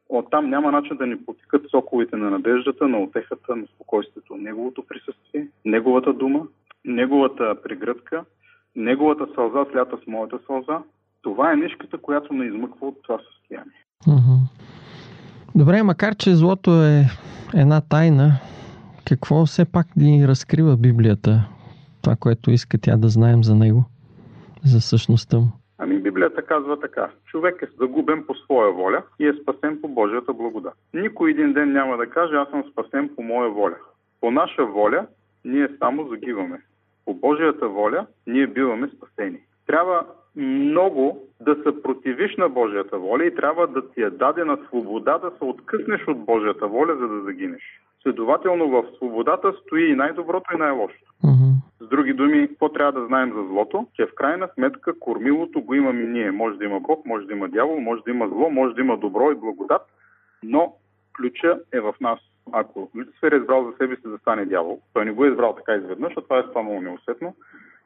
Оттам 0.10 0.50
няма 0.50 0.72
начин 0.72 0.98
да 0.98 1.08
ни 1.08 1.26
потикат 1.26 1.70
соковите 1.70 2.16
на 2.16 2.30
надеждата, 2.30 2.88
на 2.88 3.00
отехата, 3.00 3.56
на 3.56 3.66
спокойствието. 3.66 4.36
Неговото 4.36 4.84
присъствие, 4.88 5.48
неговата 5.66 6.14
дума, 6.14 6.48
неговата 6.86 7.56
прегръдка, 7.64 8.26
неговата 8.76 9.28
сълза 9.36 9.66
слята 9.72 9.98
с 10.04 10.08
моята 10.08 10.40
сълза. 10.48 10.80
Това 11.28 11.54
е 11.54 11.56
нишката, 11.56 11.98
която 11.98 12.34
ме 12.34 12.46
измъква 12.46 12.88
от 12.88 12.96
това 13.04 13.18
състояние. 13.18 13.84
Добре, 15.56 15.84
макар 15.84 16.16
че 16.16 16.36
злото 16.36 16.72
е 16.84 17.04
една 17.54 17.82
тайна, 17.82 18.32
какво 19.08 19.46
все 19.46 19.72
пак 19.72 19.88
ни 19.96 20.28
разкрива 20.28 20.78
Библията? 20.78 21.48
Това, 22.02 22.16
което 22.16 22.52
иска 22.52 22.78
тя 22.82 22.98
да 22.98 23.10
знаем 23.10 23.44
за 23.44 23.56
него? 23.56 23.86
за 24.64 24.82
същността 24.82 25.38
му? 25.38 25.48
Ами 25.78 26.00
Библията 26.00 26.42
казва 26.42 26.80
така. 26.80 27.10
Човек 27.26 27.62
е 27.62 27.76
загубен 27.80 28.24
по 28.28 28.36
своя 28.36 28.72
воля 28.72 29.04
и 29.20 29.28
е 29.28 29.34
спасен 29.42 29.82
по 29.82 29.88
Божията 29.88 30.34
благодат. 30.34 30.74
Никой 30.94 31.32
един 31.32 31.54
ден 31.54 31.72
няма 31.72 31.98
да 31.98 32.10
каже 32.10 32.36
аз 32.36 32.50
съм 32.50 32.64
спасен 32.72 33.10
по 33.16 33.24
моя 33.24 33.50
воля. 33.50 33.76
По 34.22 34.32
наша 34.32 34.66
воля 34.66 35.08
ние 35.46 35.68
само 35.80 36.08
загиваме. 36.08 36.62
По 37.06 37.14
Божията 37.14 37.68
воля 37.68 38.06
ние 38.28 38.48
биваме 38.48 38.90
спасени. 38.98 39.40
Трябва 39.68 40.06
много 40.38 41.28
да 41.42 41.56
се 41.56 41.82
противиш 41.84 42.38
на 42.38 42.50
Божията 42.50 42.98
воля 42.98 43.26
и 43.26 43.36
трябва 43.36 43.68
да 43.68 43.90
ти 43.92 44.02
е 44.02 44.10
дадена 44.10 44.58
свобода 44.68 45.18
да 45.18 45.32
се 45.38 45.44
откъснеш 45.44 46.08
от 46.08 46.26
Божията 46.26 46.68
воля, 46.68 46.96
за 47.00 47.08
да 47.08 47.22
загинеш. 47.22 47.62
Следователно 48.04 48.70
в 48.70 48.84
свободата 48.96 49.54
стои 49.54 49.90
и 49.90 49.96
най-доброто 49.96 50.54
и 50.54 50.58
най-лошото. 50.58 51.12
Uh-huh. 51.26 51.54
С 51.82 51.88
други 51.88 52.14
думи, 52.14 52.48
какво 52.48 52.70
трябва 52.70 53.02
да 53.02 53.08
знаем 53.08 53.34
за 53.36 53.44
злото? 53.48 53.88
Че 53.94 54.06
в 54.06 54.16
крайна 54.16 54.50
сметка 54.54 55.00
кормилото 55.00 55.62
го 55.62 55.74
имаме 55.74 56.04
ние. 56.04 56.32
Може 56.32 56.58
да 56.58 56.66
има 56.66 56.80
Бог, 56.80 57.06
може 57.06 57.26
да 57.26 57.34
има 57.34 57.50
дявол, 57.50 57.80
може 57.80 58.02
да 58.04 58.12
има 58.12 58.28
зло, 58.28 58.50
може 58.50 58.74
да 58.74 58.82
има 58.82 58.98
добро 58.98 59.32
и 59.32 59.36
благодат, 59.36 59.82
но 60.44 60.74
ключа 61.18 61.60
е 61.74 61.80
в 61.80 61.94
нас. 62.02 62.20
Ако 62.52 62.90
Люцифер 62.96 63.32
е 63.32 63.36
избрал 63.36 63.72
за 63.72 63.78
себе 63.78 63.96
си 63.96 64.02
да 64.06 64.18
стане 64.18 64.46
дявол, 64.46 64.80
той 64.94 65.06
не 65.06 65.12
го 65.12 65.26
е 65.26 65.30
избрал 65.30 65.56
така 65.56 65.76
изведнъж, 65.76 66.14
а 66.18 66.22
това 66.22 66.40
е 66.40 66.44
станало 66.50 66.82
неусетно. 66.82 67.36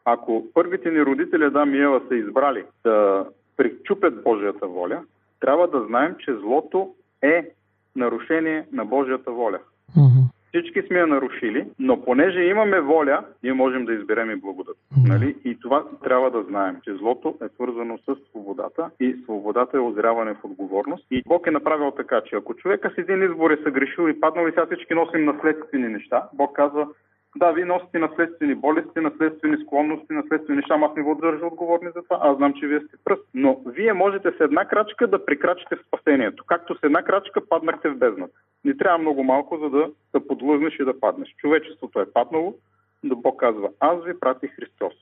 Ако 0.06 0.46
първите 0.54 0.92
ни 0.92 1.06
родители 1.06 1.44
Адам 1.44 1.76
и 1.76 1.80
Ева 1.80 2.02
са 2.08 2.16
избрали 2.16 2.64
да 2.84 3.26
пречупят 3.58 4.24
Божията 4.24 4.68
воля, 4.68 5.02
трябва 5.40 5.68
да 5.68 5.86
знаем, 5.86 6.16
че 6.20 6.34
злото 6.34 6.94
е 7.22 7.50
нарушение 7.96 8.66
на 8.72 8.86
Божията 8.86 9.32
воля. 9.32 9.60
Uh-huh. 9.98 10.24
Всички 10.50 10.82
сме 10.88 11.00
я 11.00 11.08
нарушили, 11.08 11.68
но 11.80 12.04
понеже 12.04 12.40
имаме 12.40 12.80
воля, 12.80 13.24
ние 13.44 13.54
можем 13.54 13.86
да 13.86 13.94
изберем 13.94 14.32
и 14.32 14.36
благодат. 14.36 14.78
Uh-huh. 14.78 15.08
Нали? 15.08 15.36
И 15.46 15.60
това 15.60 15.84
трябва 16.04 16.32
да 16.32 16.44
знаем, 16.44 16.78
че 16.84 16.96
злото 16.96 17.38
е 17.42 17.50
свързано 17.56 17.98
с 17.98 18.16
свободата 18.30 18.90
и 19.00 19.16
свободата 19.24 19.78
е 19.78 19.80
озряване 19.80 20.34
в 20.34 20.44
отговорност. 20.44 21.06
И 21.12 21.24
Бог 21.28 21.48
е 21.48 21.52
направил 21.52 21.92
така, 21.92 22.22
че 22.26 22.36
ако 22.36 22.54
човека 22.54 22.92
с 22.96 22.98
един 22.98 23.24
избор 23.24 23.52
е 23.52 23.64
съгрешил 23.64 24.10
и 24.10 24.20
паднал 24.20 24.48
и 24.48 24.52
сега 24.52 24.66
всички 24.66 24.94
носим 24.94 25.26
наследствени 25.26 25.88
неща, 25.88 26.30
Бог 26.34 26.56
казва, 26.56 26.88
да, 27.36 27.52
вие 27.52 27.66
носите 27.66 28.00
наследствени 28.00 28.56
болести, 28.56 29.00
наследствени 29.00 29.58
склонности, 29.66 30.14
наследствени 30.14 30.58
неща. 30.58 30.80
Аз 30.82 30.96
не 30.96 31.04
го 31.04 31.16
държа 31.16 31.46
отговорни 31.46 31.90
за 31.96 32.04
това. 32.04 32.20
Аз 32.22 32.38
знам, 32.38 32.54
че 32.54 32.68
вие 32.68 32.80
сте 32.80 32.98
пръст. 33.06 33.24
Но 33.34 33.62
вие 33.66 33.94
можете 33.94 34.32
с 34.32 34.40
една 34.40 34.66
крачка 34.66 35.08
да 35.08 35.26
прекрачите 35.26 35.76
в 35.76 35.84
спасението. 35.88 36.44
Както 36.48 36.76
с 36.76 36.80
една 36.84 37.04
крачка 37.04 37.48
паднахте 37.50 37.90
в 37.90 37.98
бездната. 37.98 38.34
Не 38.66 38.78
трябва 38.78 38.98
много 38.98 39.24
малко, 39.24 39.58
за 39.58 39.70
да 39.70 39.90
се 40.12 40.28
подлъзнеш 40.28 40.80
и 40.80 40.86
да 40.86 41.00
паднеш. 41.00 41.36
Човечеството 41.38 42.02
е 42.02 42.12
паднало, 42.14 42.56
да 43.04 43.16
Бог 43.16 43.40
казва, 43.40 43.70
аз 43.80 44.04
ви 44.04 44.20
прати 44.20 44.48
Христос. 44.48 44.94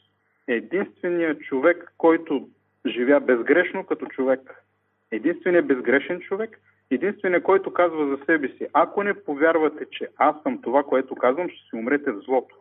Единственият 0.47 1.41
човек, 1.41 1.93
който 1.97 2.47
живя 2.85 3.19
безгрешно 3.19 3.83
като 3.83 4.05
човек, 4.05 4.63
единственият 5.11 5.67
безгрешен 5.67 6.19
човек, 6.19 6.59
Единственият, 6.91 7.43
който 7.43 7.73
казва 7.73 8.07
за 8.07 8.25
себе 8.25 8.47
си, 8.47 8.67
ако 8.73 9.03
не 9.03 9.13
повярвате, 9.13 9.85
че 9.91 10.07
аз 10.17 10.35
съм 10.43 10.61
това, 10.61 10.83
което 10.83 11.15
казвам, 11.15 11.49
ще 11.49 11.69
си 11.69 11.75
умрете 11.75 12.11
в 12.11 12.19
злото. 12.19 12.55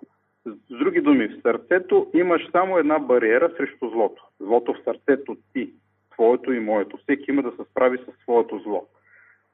С 0.47 0.55
други 0.71 1.01
думи, 1.01 1.29
в 1.29 1.43
сърцето 1.43 2.11
имаш 2.15 2.49
само 2.53 2.79
една 2.79 2.99
бариера 2.99 3.53
срещу 3.57 3.91
злото. 3.91 4.25
Злото 4.41 4.75
в 4.75 4.85
сърцето 4.85 5.37
ти, 5.53 5.73
твоето 6.13 6.53
и 6.53 6.61
моето. 6.61 6.97
Всеки 6.97 7.31
има 7.31 7.43
да 7.43 7.51
се 7.51 7.71
справи 7.71 7.99
с 7.99 8.23
своето 8.23 8.59
зло. 8.59 8.87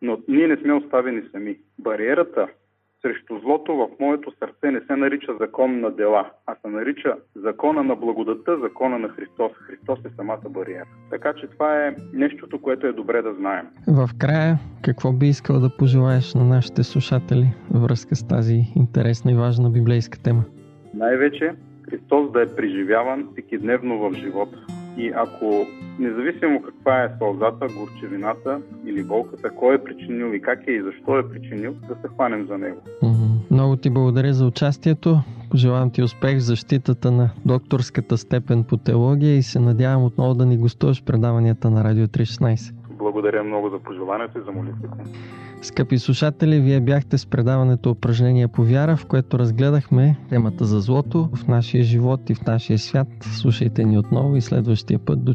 Но 0.03 0.19
ние 0.29 0.49
не 0.49 0.57
сме 0.57 0.73
оставени 0.73 1.23
сами. 1.33 1.59
Бариерата 1.79 2.49
срещу 3.05 3.39
злото 3.39 3.73
в 3.77 3.89
моето 4.01 4.33
сърце 4.39 4.71
не 4.71 4.81
се 4.81 4.97
нарича 4.97 5.33
закон 5.41 5.81
на 5.81 5.91
дела, 5.91 6.31
а 6.47 6.55
се 6.55 6.69
нарича 6.69 7.15
закона 7.37 7.83
на 7.83 7.97
благодата, 7.97 8.59
закона 8.59 8.99
на 8.99 9.09
Христос. 9.09 9.53
Христос 9.53 9.99
е 10.05 10.15
самата 10.17 10.49
бариера. 10.51 10.85
Така 11.11 11.33
че 11.41 11.47
това 11.47 11.87
е 11.87 11.97
нещото, 12.13 12.63
което 12.63 12.87
е 12.87 12.93
добре 12.93 13.23
да 13.23 13.35
знаем. 13.35 13.67
В 13.89 14.11
края, 14.19 14.59
какво 14.83 15.13
би 15.13 15.27
искал 15.27 15.61
да 15.61 15.77
пожелаеш 15.79 16.35
на 16.35 16.45
нашите 16.45 16.83
слушатели 16.83 17.47
във 17.71 17.83
връзка 17.83 18.17
с 18.17 18.29
тази 18.29 18.61
интересна 18.77 19.33
и 19.33 19.35
важна 19.35 19.71
библейска 19.71 20.23
тема? 20.23 20.45
Най-вече 20.95 21.53
Христос 21.91 22.33
да 22.33 22.43
е 22.43 22.57
преживяван 22.57 23.29
всеки 23.33 23.59
дневно 23.59 23.99
в 23.99 24.13
живота. 24.15 24.67
И 24.99 25.13
ако 25.17 25.67
независимо 25.99 26.63
каква 26.63 27.03
е 27.03 27.11
сълзата, 27.19 27.67
горчевината 27.79 28.61
или 28.87 29.05
болката, 29.05 29.51
кой 29.51 29.75
е 29.75 29.85
причинил 29.85 30.35
и 30.35 30.43
как 30.43 30.67
е 30.67 30.71
и 30.71 30.83
защо 30.83 31.19
е 31.19 31.29
причинил, 31.29 31.75
да 31.89 31.95
се 31.95 32.09
хванем 32.15 32.47
за 32.47 32.59
него. 32.59 32.81
Много 33.51 33.77
ти 33.77 33.91
благодаря 33.91 34.35
за 34.35 34.47
участието. 34.47 35.21
Пожелавам 35.51 35.91
ти 35.91 36.03
успех 36.03 36.37
в 36.37 36.43
защитата 36.43 37.11
на 37.11 37.31
докторската 37.47 38.19
степен 38.19 38.65
по 38.65 38.77
теология 38.77 39.37
и 39.37 39.43
се 39.43 39.61
надявам 39.61 40.05
отново 40.05 40.35
да 40.35 40.47
ни 40.47 40.57
гостуваш 40.57 41.05
предаванията 41.05 41.71
на 41.71 41.85
Радио 41.85 42.07
316. 42.07 42.75
Благодаря 42.99 43.45
много 43.45 43.71
за 43.71 43.79
пожеланието 43.79 44.39
и 44.39 44.43
за 44.45 44.53
молитвите. 44.53 44.89
Скъпи 45.63 45.99
слушатели, 45.99 46.61
вие 46.61 46.81
бяхте 46.81 47.19
с 47.19 47.27
предаването 47.27 47.91
Упражнения 47.91 48.49
по 48.49 48.63
вяра, 48.63 48.97
в 48.97 49.07
което 49.07 49.39
разгледахме 49.39 50.17
темата 50.29 50.65
за 50.65 50.81
злото 50.81 51.29
в 51.35 51.49
нашия 51.49 51.85
живот 51.85 52.31
и 52.31 52.35
в 52.35 52.47
нашия 52.47 52.79
свят. 52.79 53.09
Слушайте 53.21 53.85
ни 53.85 53.99
отново 53.99 54.37
и 54.37 54.41
следващия 54.41 54.99
път 54.99 55.25
до 55.25 55.35